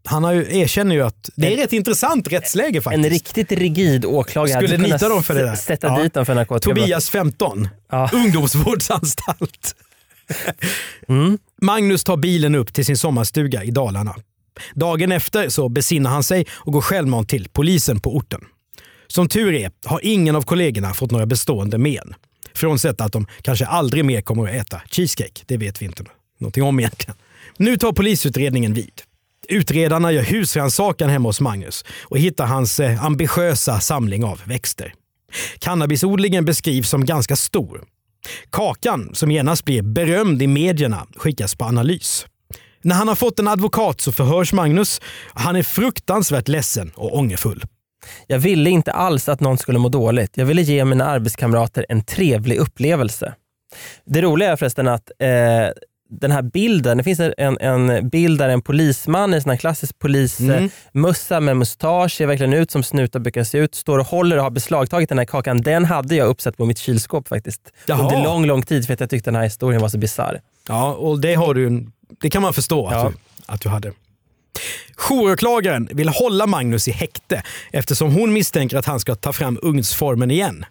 Han 0.03 0.23
har 0.23 0.31
ju, 0.33 0.59
erkänner 0.59 0.95
ju 0.95 1.01
att 1.01 1.29
det 1.35 1.59
är 1.59 1.63
ett 1.63 1.73
intressant 1.73 2.27
rättsläge 2.31 2.81
faktiskt. 2.81 3.05
En 3.05 3.11
riktigt 3.11 3.51
rigid 3.51 4.05
åklagare 4.05 4.57
Skulle 4.67 4.77
hade 4.77 4.93
nita 4.93 5.09
dem 5.09 5.23
för 5.23 5.33
det 5.33 5.43
där? 5.43 5.55
sätta 5.55 5.87
Ja. 5.87 6.03
dit 6.03 6.13
dem 6.13 6.25
för 6.25 6.35
narkotikabrott. 6.35 6.83
Tobias 6.83 7.09
15, 7.09 7.67
Ja. 7.91 8.09
ungdomsvårdsanstalt. 8.13 9.75
Mm. 11.07 11.37
Magnus 11.61 12.03
tar 12.03 12.17
bilen 12.17 12.55
upp 12.55 12.73
till 12.73 12.85
sin 12.85 12.97
sommarstuga 12.97 13.63
i 13.63 13.71
Dalarna. 13.71 14.15
Dagen 14.73 15.11
efter 15.11 15.49
så 15.49 15.69
besinnar 15.69 16.09
han 16.11 16.23
sig 16.23 16.45
och 16.51 16.73
går 16.73 16.81
självmant 16.81 17.29
till 17.29 17.47
polisen 17.51 17.99
på 17.99 18.15
orten. 18.15 18.41
Som 19.07 19.27
tur 19.27 19.53
är 19.53 19.71
har 19.85 19.99
ingen 20.03 20.35
av 20.35 20.41
kollegorna 20.41 20.93
fått 20.93 21.11
några 21.11 21.25
bestående 21.25 21.77
men. 21.77 22.13
Frånsett 22.53 23.01
att 23.01 23.11
de 23.11 23.27
kanske 23.41 23.65
aldrig 23.65 24.05
mer 24.05 24.21
kommer 24.21 24.43
att 24.49 24.55
äta 24.67 24.81
cheesecake. 24.91 25.41
Det 25.45 25.57
vet 25.57 25.81
vi 25.81 25.85
inte 25.85 26.03
någonting 26.39 26.63
om 26.63 26.79
egentligen. 26.79 27.15
Nu 27.57 27.77
tar 27.77 27.91
polisutredningen 27.91 28.73
vid. 28.73 29.01
Utredarna 29.47 30.11
gör 30.11 30.23
husrannsakan 30.23 31.09
hemma 31.09 31.29
hos 31.29 31.41
Magnus 31.41 31.85
och 32.03 32.17
hittar 32.17 32.45
hans 32.45 32.79
eh, 32.79 33.05
ambitiösa 33.05 33.79
samling 33.79 34.23
av 34.23 34.41
växter. 34.45 34.93
Cannabisodlingen 35.59 36.45
beskrivs 36.45 36.89
som 36.89 37.05
ganska 37.05 37.35
stor. 37.35 37.83
Kakan, 38.49 39.09
som 39.13 39.31
genast 39.31 39.65
blir 39.65 39.81
berömd 39.81 40.41
i 40.41 40.47
medierna, 40.47 41.07
skickas 41.15 41.55
på 41.55 41.65
analys. 41.65 42.25
När 42.81 42.95
han 42.95 43.07
har 43.07 43.15
fått 43.15 43.39
en 43.39 43.47
advokat 43.47 44.01
så 44.01 44.11
förhörs 44.11 44.53
Magnus. 44.53 45.01
Han 45.33 45.55
är 45.55 45.63
fruktansvärt 45.63 46.47
ledsen 46.47 46.91
och 46.95 47.17
ångerfull. 47.17 47.63
Jag 48.27 48.39
ville 48.39 48.69
inte 48.69 48.91
alls 48.91 49.29
att 49.29 49.39
någon 49.39 49.57
skulle 49.57 49.79
må 49.79 49.89
dåligt. 49.89 50.37
Jag 50.37 50.45
ville 50.45 50.61
ge 50.61 50.85
mina 50.85 51.05
arbetskamrater 51.05 51.85
en 51.89 52.03
trevlig 52.03 52.57
upplevelse. 52.57 53.33
Det 54.05 54.21
roliga 54.21 54.51
är 54.51 54.55
förresten 54.55 54.87
att 54.87 55.11
eh, 55.19 55.29
den 56.11 56.31
här 56.31 56.41
bilden, 56.41 56.97
det 56.97 57.03
finns 57.03 57.19
en, 57.19 57.57
en 57.61 58.09
bild 58.09 58.39
där 58.39 58.49
en 58.49 58.61
polisman 58.61 59.33
i 59.33 59.35
en 59.35 59.41
sån 59.41 59.49
här 59.49 59.57
klassisk 59.57 59.99
polismössa 59.99 61.39
med 61.39 61.57
mustasch, 61.57 62.11
ser 62.11 62.25
verkligen 62.25 62.53
ut 62.53 62.71
som 62.71 62.83
snutar 62.83 63.19
brukar 63.19 63.43
se 63.43 63.57
ut, 63.57 63.75
står 63.75 63.99
och 63.99 64.05
håller 64.07 64.37
och 64.37 64.43
har 64.43 64.49
beslagtagit 64.51 65.09
den 65.09 65.17
här 65.17 65.25
kakan. 65.25 65.61
Den 65.61 65.85
hade 65.85 66.15
jag 66.15 66.27
uppsatt 66.27 66.57
på 66.57 66.65
mitt 66.65 66.77
kylskåp 66.77 67.27
faktiskt. 67.27 67.61
Jaha. 67.85 68.01
Under 68.03 68.23
lång, 68.23 68.45
lång 68.45 68.61
tid 68.61 68.85
för 68.87 68.93
att 68.93 68.99
jag 68.99 69.09
tyckte 69.09 69.27
den 69.29 69.35
här 69.35 69.43
historien 69.43 69.81
var 69.81 69.89
så 69.89 69.97
bisarr. 69.97 70.41
Ja, 70.67 70.93
och 70.93 71.21
det, 71.21 71.33
har 71.33 71.53
du, 71.53 71.87
det 72.21 72.29
kan 72.29 72.41
man 72.41 72.53
förstå 72.53 72.89
Ja. 72.91 72.97
att, 73.07 73.13
du, 73.13 73.17
att 73.45 73.61
du 73.61 73.69
hade. 73.69 73.91
Jouråklagaren 75.09 75.89
vill 75.91 76.09
hålla 76.09 76.47
Magnus 76.47 76.87
i 76.87 76.91
häkte 76.91 77.43
eftersom 77.71 78.13
hon 78.13 78.33
misstänker 78.33 78.77
att 78.77 78.85
han 78.85 78.99
ska 78.99 79.15
ta 79.15 79.33
fram 79.33 79.59
ugnsformen 79.61 80.31
igen. 80.31 80.65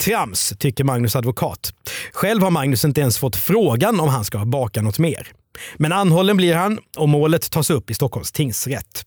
Trams, 0.00 0.54
tycker 0.58 0.84
Magnus 0.84 1.16
advokat. 1.16 1.72
Själv 2.12 2.42
har 2.42 2.50
Magnus 2.50 2.84
inte 2.84 3.00
ens 3.00 3.18
fått 3.18 3.36
frågan 3.36 4.00
om 4.00 4.08
han 4.08 4.24
ska 4.24 4.44
baka 4.44 4.82
något 4.82 4.98
mer. 4.98 5.28
Men 5.76 5.92
anhållen 5.92 6.36
blir 6.36 6.54
han 6.54 6.78
och 6.96 7.08
målet 7.08 7.50
tas 7.50 7.70
upp 7.70 7.90
i 7.90 7.94
Stockholms 7.94 8.32
tingsrätt. 8.32 9.04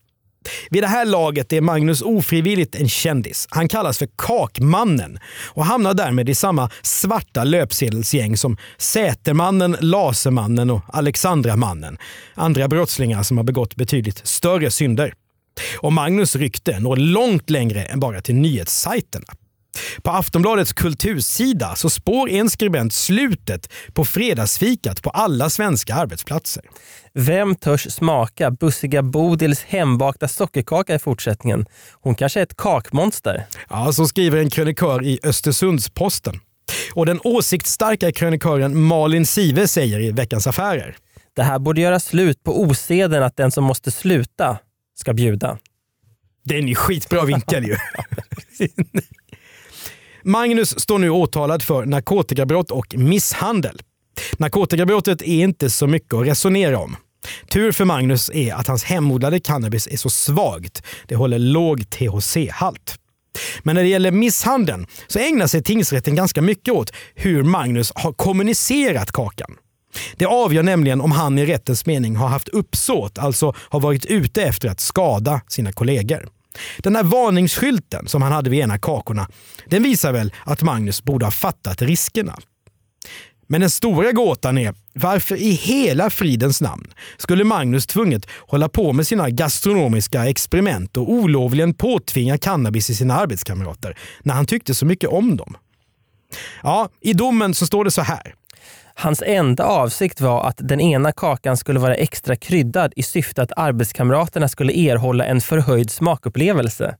Vid 0.70 0.82
det 0.82 0.86
här 0.86 1.04
laget 1.04 1.52
är 1.52 1.60
Magnus 1.60 2.02
ofrivilligt 2.02 2.74
en 2.74 2.88
kändis. 2.88 3.46
Han 3.50 3.68
kallas 3.68 3.98
för 3.98 4.08
Kakmannen 4.16 5.18
och 5.44 5.64
hamnar 5.64 5.94
därmed 5.94 6.28
i 6.28 6.34
samma 6.34 6.70
svarta 6.82 7.44
löpsedelsgäng 7.44 8.36
som 8.36 8.56
Sätermannen, 8.78 9.76
Lasermannen 9.80 10.70
och 10.70 10.82
Alexandramannen. 10.88 11.98
Andra 12.34 12.68
brottslingar 12.68 13.22
som 13.22 13.36
har 13.36 13.44
begått 13.44 13.76
betydligt 13.76 14.26
större 14.26 14.70
synder. 14.70 15.14
Och 15.78 15.92
Magnus 15.92 16.36
rykte 16.36 16.80
når 16.80 16.96
långt 16.96 17.50
längre 17.50 17.84
än 17.84 18.00
bara 18.00 18.20
till 18.20 18.34
nyhetssajterna. 18.34 19.26
På 20.02 20.10
Aftonbladets 20.10 20.72
kultursida 20.72 21.74
så 21.76 21.90
spår 21.90 22.30
en 22.30 22.50
skribent 22.50 22.92
slutet 22.92 23.72
på 23.92 24.04
fredagsfikat 24.04 25.02
på 25.02 25.10
alla 25.10 25.50
svenska 25.50 25.94
arbetsplatser. 25.94 26.62
Vem 27.14 27.54
törs 27.54 27.92
smaka 27.92 28.50
bussiga 28.50 29.02
Bodils 29.02 29.62
hembakta 29.62 30.28
sockerkaka 30.28 30.94
i 30.94 30.98
fortsättningen? 30.98 31.66
Hon 31.92 32.14
kanske 32.14 32.40
är 32.40 32.42
ett 32.42 32.56
kakmonster. 32.56 33.46
Ja, 33.70 33.92
så 33.92 34.06
skriver 34.06 34.38
en 34.38 34.50
krönikör 34.50 35.04
i 35.04 35.18
Östersunds-Posten. 35.22 36.40
Och 36.94 37.06
den 37.06 37.20
åsiktsstarka 37.24 38.12
krönikören 38.12 38.82
Malin 38.82 39.26
Sive 39.26 39.68
säger 39.68 40.00
i 40.00 40.10
Veckans 40.10 40.46
Affärer. 40.46 40.96
Det 41.36 41.42
här 41.42 41.58
borde 41.58 41.80
göra 41.80 42.00
slut 42.00 42.42
på 42.42 42.60
oseden 42.60 43.22
att 43.22 43.36
den 43.36 43.50
som 43.50 43.64
måste 43.64 43.90
sluta 43.90 44.58
ska 44.98 45.12
bjuda. 45.12 45.58
Det 46.44 46.54
är 46.54 46.58
en 46.58 46.74
skitbra 46.74 47.24
vinkel 47.24 47.64
ju. 47.64 47.76
Magnus 50.26 50.80
står 50.80 50.98
nu 50.98 51.10
åtalad 51.10 51.62
för 51.62 51.86
narkotikabrott 51.86 52.70
och 52.70 52.94
misshandel. 52.96 53.80
Narkotikabrottet 54.38 55.22
är 55.22 55.44
inte 55.44 55.70
så 55.70 55.86
mycket 55.86 56.14
att 56.14 56.26
resonera 56.26 56.78
om. 56.78 56.96
Tur 57.50 57.72
för 57.72 57.84
Magnus 57.84 58.30
är 58.34 58.54
att 58.54 58.66
hans 58.66 58.84
hemodlade 58.84 59.40
cannabis 59.40 59.88
är 59.90 59.96
så 59.96 60.10
svagt. 60.10 60.82
Det 61.08 61.16
håller 61.16 61.38
låg 61.38 61.80
THC-halt. 61.80 62.94
Men 63.62 63.74
när 63.74 63.82
det 63.82 63.88
gäller 63.88 64.10
misshandeln 64.10 64.86
så 65.06 65.18
ägnar 65.18 65.46
sig 65.46 65.62
tingsrätten 65.62 66.14
ganska 66.14 66.42
mycket 66.42 66.74
åt 66.74 66.92
hur 67.14 67.42
Magnus 67.42 67.92
har 67.94 68.12
kommunicerat 68.12 69.12
kakan. 69.12 69.56
Det 70.16 70.26
avgör 70.26 70.62
nämligen 70.62 71.00
om 71.00 71.12
han 71.12 71.38
i 71.38 71.46
rättens 71.46 71.86
mening 71.86 72.16
har 72.16 72.28
haft 72.28 72.48
uppsåt, 72.48 73.18
alltså 73.18 73.54
har 73.58 73.80
varit 73.80 74.06
ute 74.06 74.42
efter 74.42 74.68
att 74.68 74.80
skada 74.80 75.40
sina 75.48 75.72
kollegor. 75.72 76.28
Den 76.78 76.96
här 76.96 77.02
varningsskylten 77.02 78.08
som 78.08 78.22
han 78.22 78.32
hade 78.32 78.50
vid 78.50 78.60
ena 78.60 78.78
kakorna, 78.78 79.28
den 79.66 79.82
visar 79.82 80.12
väl 80.12 80.32
att 80.44 80.62
Magnus 80.62 81.04
borde 81.04 81.26
ha 81.26 81.30
fattat 81.30 81.82
riskerna. 81.82 82.36
Men 83.48 83.60
den 83.60 83.70
stora 83.70 84.12
gåtan 84.12 84.58
är 84.58 84.74
varför 84.94 85.36
i 85.36 85.50
hela 85.50 86.10
fridens 86.10 86.60
namn 86.60 86.86
skulle 87.16 87.44
Magnus 87.44 87.86
tvunget 87.86 88.26
hålla 88.46 88.68
på 88.68 88.92
med 88.92 89.06
sina 89.06 89.30
gastronomiska 89.30 90.26
experiment 90.26 90.96
och 90.96 91.10
olovligen 91.10 91.74
påtvinga 91.74 92.38
cannabis 92.38 92.90
i 92.90 92.94
sina 92.94 93.14
arbetskamrater 93.14 93.98
när 94.22 94.34
han 94.34 94.46
tyckte 94.46 94.74
så 94.74 94.86
mycket 94.86 95.10
om 95.10 95.36
dem? 95.36 95.56
Ja, 96.62 96.88
i 97.00 97.12
domen 97.12 97.54
så 97.54 97.66
står 97.66 97.84
det 97.84 97.90
så 97.90 98.02
här. 98.02 98.34
Hans 98.98 99.22
enda 99.26 99.64
avsikt 99.64 100.20
var 100.20 100.48
att 100.48 100.56
den 100.58 100.80
ena 100.80 101.12
kakan 101.12 101.56
skulle 101.56 101.78
vara 101.78 101.94
extra 101.94 102.36
kryddad 102.36 102.92
i 102.96 103.02
syfte 103.02 103.42
att 103.42 103.52
arbetskamraterna 103.56 104.48
skulle 104.48 104.72
erhålla 104.72 105.24
en 105.24 105.40
förhöjd 105.40 105.90
smakupplevelse. 105.90 106.96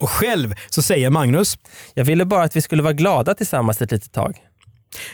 Och 0.00 0.10
själv 0.10 0.54
så 0.70 0.82
säger 0.82 1.10
Magnus, 1.10 1.58
Jag 1.94 2.04
ville 2.04 2.24
bara 2.24 2.42
att 2.42 2.56
vi 2.56 2.60
skulle 2.60 2.82
vara 2.82 2.92
glada 2.92 3.34
tillsammans 3.34 3.82
ett 3.82 3.92
litet 3.92 4.12
tag. 4.12 4.36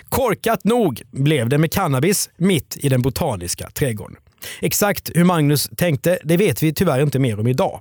korkat 0.08 0.64
nog 0.64 1.02
blev 1.10 1.48
det 1.48 1.58
med 1.58 1.72
cannabis 1.72 2.30
mitt 2.36 2.76
i 2.76 2.88
den 2.88 3.02
botaniska 3.02 3.70
trädgården. 3.70 4.16
Exakt 4.60 5.10
hur 5.14 5.24
Magnus 5.24 5.70
tänkte, 5.76 6.18
det 6.24 6.36
vet 6.36 6.62
vi 6.62 6.74
tyvärr 6.74 7.02
inte 7.02 7.18
mer 7.18 7.40
om 7.40 7.46
idag. 7.46 7.80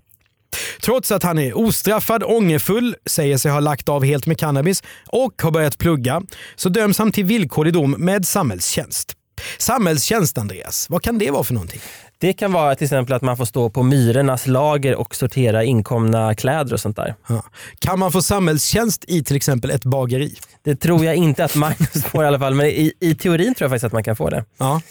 Trots 0.88 1.12
att 1.12 1.24
han 1.24 1.40
är 1.40 1.58
ostraffad, 1.58 2.24
ångerfull, 2.24 2.96
säger 3.06 3.38
sig 3.38 3.52
ha 3.52 3.60
lagt 3.60 3.90
av 3.90 4.04
helt 4.04 4.26
med 4.26 4.40
cannabis 4.40 4.84
och 5.06 5.42
har 5.42 5.52
börjat 5.52 5.78
plugga, 5.78 6.22
så 6.56 6.70
döms 6.70 6.98
han 6.98 7.12
till 7.12 7.26
villkorlig 7.26 7.74
dom 7.74 7.92
med 7.92 8.28
samhällstjänst. 8.28 9.14
Samhällstjänst, 9.58 10.38
Andreas, 10.38 10.90
vad 10.90 11.02
kan 11.02 11.18
det 11.18 11.32
vara 11.32 11.44
för 11.44 11.54
någonting? 11.54 11.82
Det 12.18 12.34
kan 12.34 12.52
vara 12.52 12.76
till 12.76 12.86
exempel 12.86 13.16
att 13.16 13.22
man 13.22 13.38
får 13.38 13.46
stå 13.46 13.70
på 13.70 13.84
Myrornas 13.84 14.48
lager 14.48 14.96
och 14.96 15.16
sortera 15.16 15.64
inkomna 15.64 16.36
kläder 16.36 16.74
och 16.74 16.80
sånt 16.80 16.96
där. 16.96 17.16
Ja. 17.28 17.44
Kan 17.80 18.00
man 18.00 18.12
få 18.12 18.22
samhällstjänst 18.22 19.06
i 19.08 19.24
till 19.24 19.36
exempel 19.36 19.72
ett 19.72 19.84
bageri? 19.84 20.36
Det 20.64 20.76
tror 20.76 21.06
jag 21.06 21.16
inte 21.16 21.46
att 21.46 21.56
Magnus 21.56 22.04
får 22.04 22.24
i 22.24 22.28
alla 22.28 22.40
fall, 22.40 22.54
men 22.54 22.66
i, 22.66 22.94
i 23.00 23.16
teorin 23.16 23.56
tror 23.56 23.66
jag 23.66 23.72
faktiskt 23.72 23.86
att 23.86 23.94
man 23.94 24.04
kan 24.04 24.16
få 24.16 24.30
det. 24.30 24.46
Ja. 24.58 24.82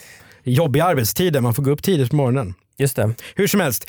Jobbiga 0.45 0.85
arbetstider, 0.85 1.41
man 1.41 1.55
får 1.55 1.63
gå 1.63 1.71
upp 1.71 1.83
tidigt 1.83 2.11
på 2.11 2.17
morgonen. 2.17 2.55
Just 2.79 2.97
det. 2.97 3.15
Hur 3.35 3.47
som 3.47 3.61
helst, 3.61 3.87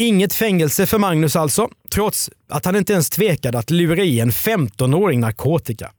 inget 0.00 0.34
fängelse 0.34 0.86
för 0.86 0.98
Magnus 0.98 1.36
alltså, 1.36 1.68
trots 1.92 2.30
att 2.48 2.64
han 2.64 2.76
inte 2.76 2.92
ens 2.92 3.10
tvekade 3.10 3.58
att 3.58 3.70
lura 3.70 4.02
i 4.02 4.20
en 4.20 4.30
15-åring 4.30 5.20
narkotika. 5.20 5.92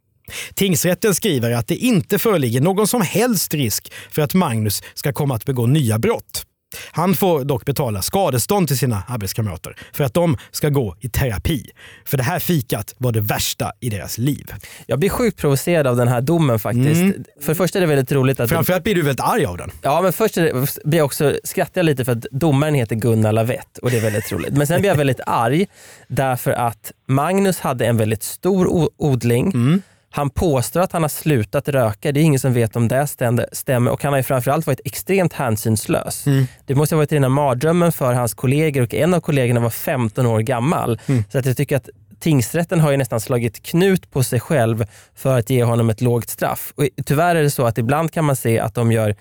Tingsrätten 0.53 1.15
skriver 1.15 1.51
att 1.51 1.67
det 1.67 1.75
inte 1.75 2.19
föreligger 2.19 2.61
någon 2.61 2.87
som 2.87 3.01
helst 3.01 3.53
risk 3.53 3.93
för 4.11 4.21
att 4.21 4.33
Magnus 4.33 4.83
ska 4.93 5.13
komma 5.13 5.35
att 5.35 5.45
begå 5.45 5.65
nya 5.65 5.99
brott. 5.99 6.45
Han 6.91 7.15
får 7.15 7.43
dock 7.43 7.65
betala 7.65 8.01
skadestånd 8.01 8.67
till 8.67 8.77
sina 8.77 9.03
arbetskamrater 9.07 9.75
för 9.93 10.03
att 10.03 10.13
de 10.13 10.37
ska 10.51 10.69
gå 10.69 10.95
i 10.99 11.09
terapi. 11.09 11.69
För 12.05 12.17
det 12.17 12.23
här 12.23 12.39
fikat 12.39 12.95
var 12.97 13.11
det 13.11 13.21
värsta 13.21 13.71
i 13.79 13.89
deras 13.89 14.17
liv. 14.17 14.53
Jag 14.85 14.99
blir 14.99 15.09
sjukt 15.09 15.37
provocerad 15.37 15.87
av 15.87 15.95
den 15.95 16.07
här 16.07 16.21
domen 16.21 16.59
faktiskt. 16.59 17.01
Mm. 17.01 17.23
För 17.41 17.47
det 17.47 17.55
första 17.55 17.79
är 17.79 17.81
det 17.81 17.87
väldigt 17.87 18.11
roligt 18.11 18.39
att... 18.39 18.49
Framförallt 18.49 18.83
blir 18.83 18.95
du 18.95 19.01
väldigt 19.01 19.25
arg 19.25 19.45
av 19.45 19.57
den. 19.57 19.71
Ja, 19.81 20.01
men 20.01 20.13
först 20.13 20.35
det, 20.35 20.79
blir 20.83 20.97
jag 20.97 21.05
också, 21.05 21.35
skrattar 21.43 21.81
jag 21.81 21.85
lite 21.85 22.05
för 22.05 22.11
att 22.11 22.25
domaren 22.31 22.75
heter 22.75 22.95
Gunnar 22.95 23.31
Lavett 23.31 23.77
och 23.77 23.91
det 23.91 23.97
är 23.97 24.01
väldigt 24.01 24.31
roligt. 24.31 24.53
Men 24.53 24.67
sen 24.67 24.81
blir 24.81 24.89
jag 24.89 24.97
väldigt 24.97 25.19
arg 25.25 25.67
därför 26.07 26.51
att 26.51 26.91
Magnus 27.07 27.59
hade 27.59 27.85
en 27.85 27.97
väldigt 27.97 28.23
stor 28.23 28.89
odling. 28.97 29.51
Mm. 29.53 29.81
Han 30.13 30.29
påstår 30.29 30.81
att 30.81 30.91
han 30.91 31.01
har 31.01 31.09
slutat 31.09 31.69
röka, 31.69 32.11
det 32.11 32.19
är 32.19 32.23
ingen 32.23 32.39
som 32.39 32.53
vet 32.53 32.75
om 32.75 32.87
det 32.87 33.07
stämmer 33.51 33.91
och 33.91 34.03
han 34.03 34.13
har 34.13 34.19
ju 34.19 34.23
framförallt 34.23 34.67
varit 34.67 34.81
extremt 34.85 35.33
hänsynslös. 35.33 36.25
Det 36.65 36.75
måste 36.75 36.95
ha 36.95 36.97
varit 36.97 37.11
rena 37.11 37.29
mardrömmen 37.29 37.91
för 37.91 38.13
hans 38.13 38.33
kollegor 38.33 38.83
och 38.83 38.93
en 38.93 39.13
av 39.13 39.19
kollegorna 39.19 39.59
var 39.59 39.69
15 39.69 40.25
år 40.25 40.39
gammal. 40.39 40.99
Så 41.31 41.37
att 41.37 41.45
jag 41.45 41.57
tycker 41.57 41.77
att 41.77 41.89
tingsrätten 42.19 42.79
har 42.79 42.91
ju 42.91 42.97
nästan 42.97 43.19
slagit 43.19 43.63
knut 43.63 44.11
på 44.11 44.23
sig 44.23 44.39
själv 44.39 44.85
för 45.15 45.39
att 45.39 45.49
ge 45.49 45.63
honom 45.63 45.89
ett 45.89 46.01
lågt 46.01 46.29
straff. 46.29 46.73
Och 46.75 46.87
tyvärr 47.05 47.35
är 47.35 47.43
det 47.43 47.51
så 47.51 47.65
att 47.65 47.77
ibland 47.77 48.11
kan 48.11 48.25
man 48.25 48.35
se 48.35 48.59
att 48.59 48.75
de 48.75 48.91
gör 48.91 49.15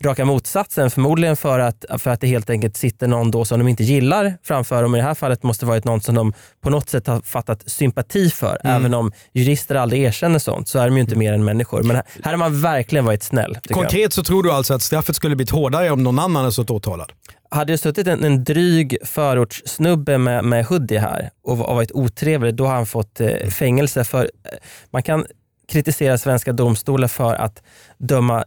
raka 0.00 0.24
motsatsen. 0.24 0.90
Förmodligen 0.90 1.36
för 1.36 1.58
att, 1.58 1.84
för 1.98 2.10
att 2.10 2.20
det 2.20 2.26
helt 2.26 2.50
enkelt 2.50 2.76
sitter 2.76 3.06
någon 3.06 3.30
då 3.30 3.44
som 3.44 3.58
de 3.58 3.68
inte 3.68 3.84
gillar 3.84 4.38
framför 4.42 4.82
dem. 4.82 4.94
I 4.94 4.98
det 4.98 5.04
här 5.04 5.14
fallet 5.14 5.42
måste 5.42 5.64
det 5.64 5.68
varit 5.68 5.84
någon 5.84 6.00
som 6.00 6.14
de 6.14 6.32
på 6.60 6.70
något 6.70 6.88
sätt 6.88 7.06
har 7.06 7.20
fattat 7.20 7.62
sympati 7.66 8.30
för. 8.30 8.58
Även 8.64 8.94
om 8.94 9.12
jurister 9.32 9.74
aldrig 9.74 10.02
erkänner 10.02 10.38
sånt 10.38 10.68
så 10.68 10.78
är 10.78 10.84
de 10.84 10.94
ju 10.94 11.00
inte 11.00 11.16
mer 11.16 11.32
än 11.32 11.44
människor. 11.44 11.82
Men 11.82 11.96
här, 11.96 12.04
här 12.22 12.30
har 12.32 12.38
man 12.38 12.60
verkligen 12.60 13.04
varit 13.04 13.22
snäll. 13.22 13.54
tycker 13.54 13.70
jag. 13.70 13.78
Konkret 13.78 14.12
så 14.12 14.24
tror 14.24 14.42
du 14.42 14.52
alltså 14.52 14.74
att 14.74 14.82
straffet 14.82 15.16
skulle 15.16 15.36
blivit 15.36 15.50
hårdare 15.50 15.90
om 15.90 16.02
någon 16.02 16.18
annan 16.18 16.36
hade 16.36 16.52
suttit 16.52 16.70
åtalad? 16.70 17.12
Hade 17.50 17.72
det 17.72 17.78
suttit 17.78 18.06
en, 18.06 18.24
en 18.24 18.44
dryg 18.44 18.96
förortssnubbe 19.04 20.18
med, 20.18 20.44
med 20.44 20.66
hoodie 20.66 20.98
här 20.98 21.30
och, 21.44 21.68
och 21.68 21.74
varit 21.74 21.92
otrevlig, 21.92 22.54
då 22.54 22.66
har 22.66 22.74
han 22.74 22.86
fått 22.86 23.20
eh, 23.20 23.48
fängelse. 23.50 24.04
för 24.04 24.20
eh, 24.24 24.58
Man 24.90 25.02
kan 25.02 25.26
kritisera 25.68 26.18
svenska 26.18 26.52
domstolar 26.52 27.08
för 27.08 27.34
att 27.34 27.62
döma 27.98 28.38
eh, 28.38 28.44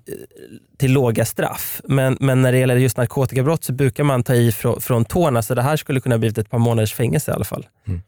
till 0.78 0.92
låga 0.92 1.26
straff. 1.26 1.82
Men, 1.84 2.18
men 2.20 2.42
när 2.42 2.52
det 2.52 2.58
gäller 2.58 2.76
just 2.76 2.98
narkotikabrott 2.98 3.64
så 3.64 3.74
brukar 3.74 4.04
man 4.04 4.24
ta 4.24 4.36
i 4.36 4.52
från, 4.52 4.82
från 4.82 5.06
tårna, 5.06 5.42
så 5.42 5.56
det 5.56 5.62
här 5.62 5.78
skulle 5.78 6.02
kunna 6.02 6.18
blivit 6.18 6.38
ett 6.38 6.50
par 6.50 6.58
månaders 6.60 6.94
fängelse 6.94 7.32
i 7.32 7.34
alla 7.34 7.46
fall. 7.46 7.68
Mm. 7.88 8.02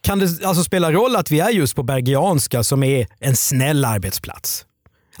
Kan 0.00 0.18
det 0.18 0.44
alltså 0.44 0.64
spela 0.64 0.92
roll 0.92 1.16
att 1.16 1.30
vi 1.30 1.40
är 1.40 1.50
just 1.50 1.76
på 1.76 1.82
Bergianska 1.82 2.62
som 2.62 2.82
är 2.82 3.06
en 3.18 3.36
snäll 3.36 3.84
arbetsplats? 3.84 4.66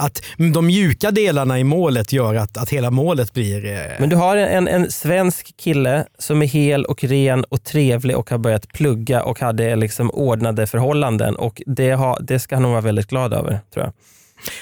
Att 0.00 0.22
de 0.54 0.66
mjuka 0.66 1.10
delarna 1.10 1.58
i 1.58 1.64
målet 1.64 2.12
gör 2.12 2.34
att, 2.34 2.56
att 2.56 2.70
hela 2.70 2.90
målet 2.90 3.32
blir... 3.32 3.64
Eh, 3.66 3.80
Men 3.98 4.08
du 4.08 4.16
har 4.16 4.36
en, 4.36 4.68
en 4.68 4.90
svensk 4.90 5.56
kille 5.56 6.06
som 6.18 6.42
är 6.42 6.46
hel 6.46 6.84
och 6.84 7.04
ren 7.04 7.44
och 7.44 7.64
trevlig 7.64 8.16
och 8.16 8.30
har 8.30 8.38
börjat 8.38 8.68
plugga 8.68 9.22
och 9.22 9.40
hade 9.40 9.76
liksom 9.76 10.10
ordnade 10.10 10.66
förhållanden 10.66 11.36
och 11.36 11.62
det, 11.66 11.90
har, 11.90 12.18
det 12.20 12.40
ska 12.40 12.56
han 12.56 12.62
nog 12.62 12.72
vara 12.72 12.80
väldigt 12.80 13.06
glad 13.06 13.32
över 13.32 13.60
tror 13.74 13.84
jag. 13.84 13.92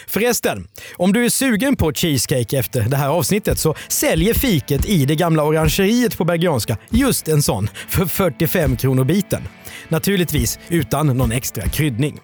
Förresten, 0.07 0.69
om 0.97 1.13
du 1.13 1.25
är 1.25 1.29
sugen 1.29 1.77
på 1.77 1.93
cheesecake 1.93 2.59
efter 2.59 2.83
det 2.83 2.97
här 2.97 3.09
avsnittet 3.09 3.59
så 3.59 3.75
säljer 3.89 4.35
fiket 4.35 4.85
i 4.85 5.05
det 5.05 5.17
gamla 5.17 5.43
orangeriet 5.43 6.19
på 6.19 6.25
Bergianska 6.25 6.77
just 6.91 7.29
en 7.29 7.43
sån 7.43 7.69
för 7.89 8.07
45 8.07 8.77
kronor 8.77 9.05
biten. 9.05 9.43
Naturligtvis 9.89 10.59
utan 10.69 11.07
någon 11.07 11.33
extra 11.33 11.63
kryddning. 11.63 12.21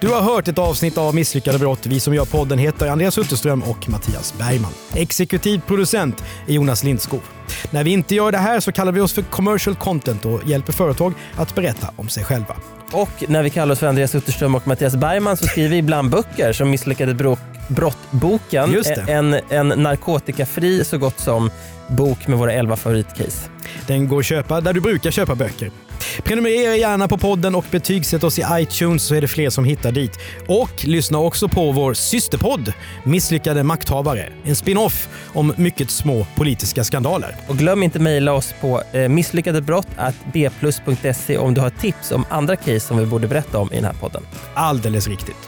Du 0.00 0.08
har 0.08 0.20
hört 0.20 0.48
ett 0.48 0.58
avsnitt 0.58 0.98
av 0.98 1.14
Misslyckade 1.14 1.58
brott. 1.58 1.86
Vi 1.86 2.00
som 2.00 2.14
gör 2.14 2.24
podden 2.24 2.58
heter 2.58 2.88
Andreas 2.88 3.18
Utterström 3.18 3.62
och 3.62 3.88
Mattias 3.88 4.34
Bergman. 4.38 4.72
Exekutiv 4.94 5.60
producent 5.66 6.24
är 6.46 6.52
Jonas 6.52 6.84
Lindskog. 6.84 7.20
När 7.70 7.84
vi 7.84 7.90
inte 7.90 8.14
gör 8.14 8.32
det 8.32 8.38
här 8.38 8.60
så 8.60 8.72
kallar 8.72 8.92
vi 8.92 9.00
oss 9.00 9.12
för 9.12 9.22
commercial 9.22 9.76
content 9.76 10.24
och 10.24 10.40
hjälper 10.46 10.72
företag 10.72 11.12
att 11.36 11.54
berätta 11.54 11.90
om 11.96 12.08
sig 12.08 12.24
själva. 12.24 12.56
Och 12.92 13.10
när 13.28 13.42
vi 13.42 13.50
kallar 13.50 13.72
oss 13.72 13.78
för 13.78 13.86
Andreas 13.86 14.14
Utterström 14.14 14.54
och 14.54 14.66
Mattias 14.66 14.96
Bergman 14.96 15.36
så 15.36 15.46
skriver 15.46 15.68
vi 15.68 15.76
ibland 15.76 16.10
böcker 16.10 16.52
som 16.52 16.70
Misslyckade 16.70 17.14
bro- 17.14 17.36
brottboken. 17.68 18.70
En, 19.08 19.40
en 19.48 19.68
narkotikafri 19.68 20.84
så 20.84 20.98
gott 20.98 21.20
som 21.20 21.50
bok 21.88 22.26
med 22.26 22.38
våra 22.38 22.52
11 22.52 22.76
favoritcase. 22.76 23.48
Den 23.86 24.08
går 24.08 24.18
att 24.18 24.26
köpa 24.26 24.60
där 24.60 24.72
du 24.72 24.80
brukar 24.80 25.10
köpa 25.10 25.34
böcker. 25.34 25.70
Prenumerera 26.24 26.76
gärna 26.76 27.08
på 27.08 27.18
podden 27.18 27.54
och 27.54 27.64
betygsätt 27.70 28.24
oss 28.24 28.38
i 28.38 28.44
iTunes 28.52 29.02
så 29.02 29.14
är 29.14 29.20
det 29.20 29.28
fler 29.28 29.50
som 29.50 29.64
hittar 29.64 29.92
dit. 29.92 30.18
Och 30.46 30.84
lyssna 30.84 31.18
också 31.18 31.48
på 31.48 31.72
vår 31.72 31.94
systerpodd 31.94 32.72
Misslyckade 33.04 33.62
makthavare. 33.62 34.32
En 34.44 34.56
spin-off 34.56 35.08
om 35.34 35.52
mycket 35.56 35.90
små 35.90 36.26
politiska 36.36 36.84
skandaler. 36.84 37.36
Och 37.48 37.56
glöm 37.56 37.82
inte 37.82 37.98
mejla 37.98 38.32
oss 38.32 38.54
på 38.60 38.82
eh, 38.92 39.08
misslyckadebrott.bplus.se 39.08 41.38
om 41.38 41.54
du 41.54 41.60
har 41.60 41.70
tips 41.70 42.12
om 42.12 42.24
andra 42.28 42.56
case 42.56 42.80
som 42.80 42.98
vi 42.98 43.06
borde 43.06 43.28
berätta 43.28 43.58
om 43.58 43.72
i 43.72 43.74
den 43.74 43.84
här 43.84 43.96
podden. 44.00 44.22
Alldeles 44.54 45.08
riktigt. 45.08 45.47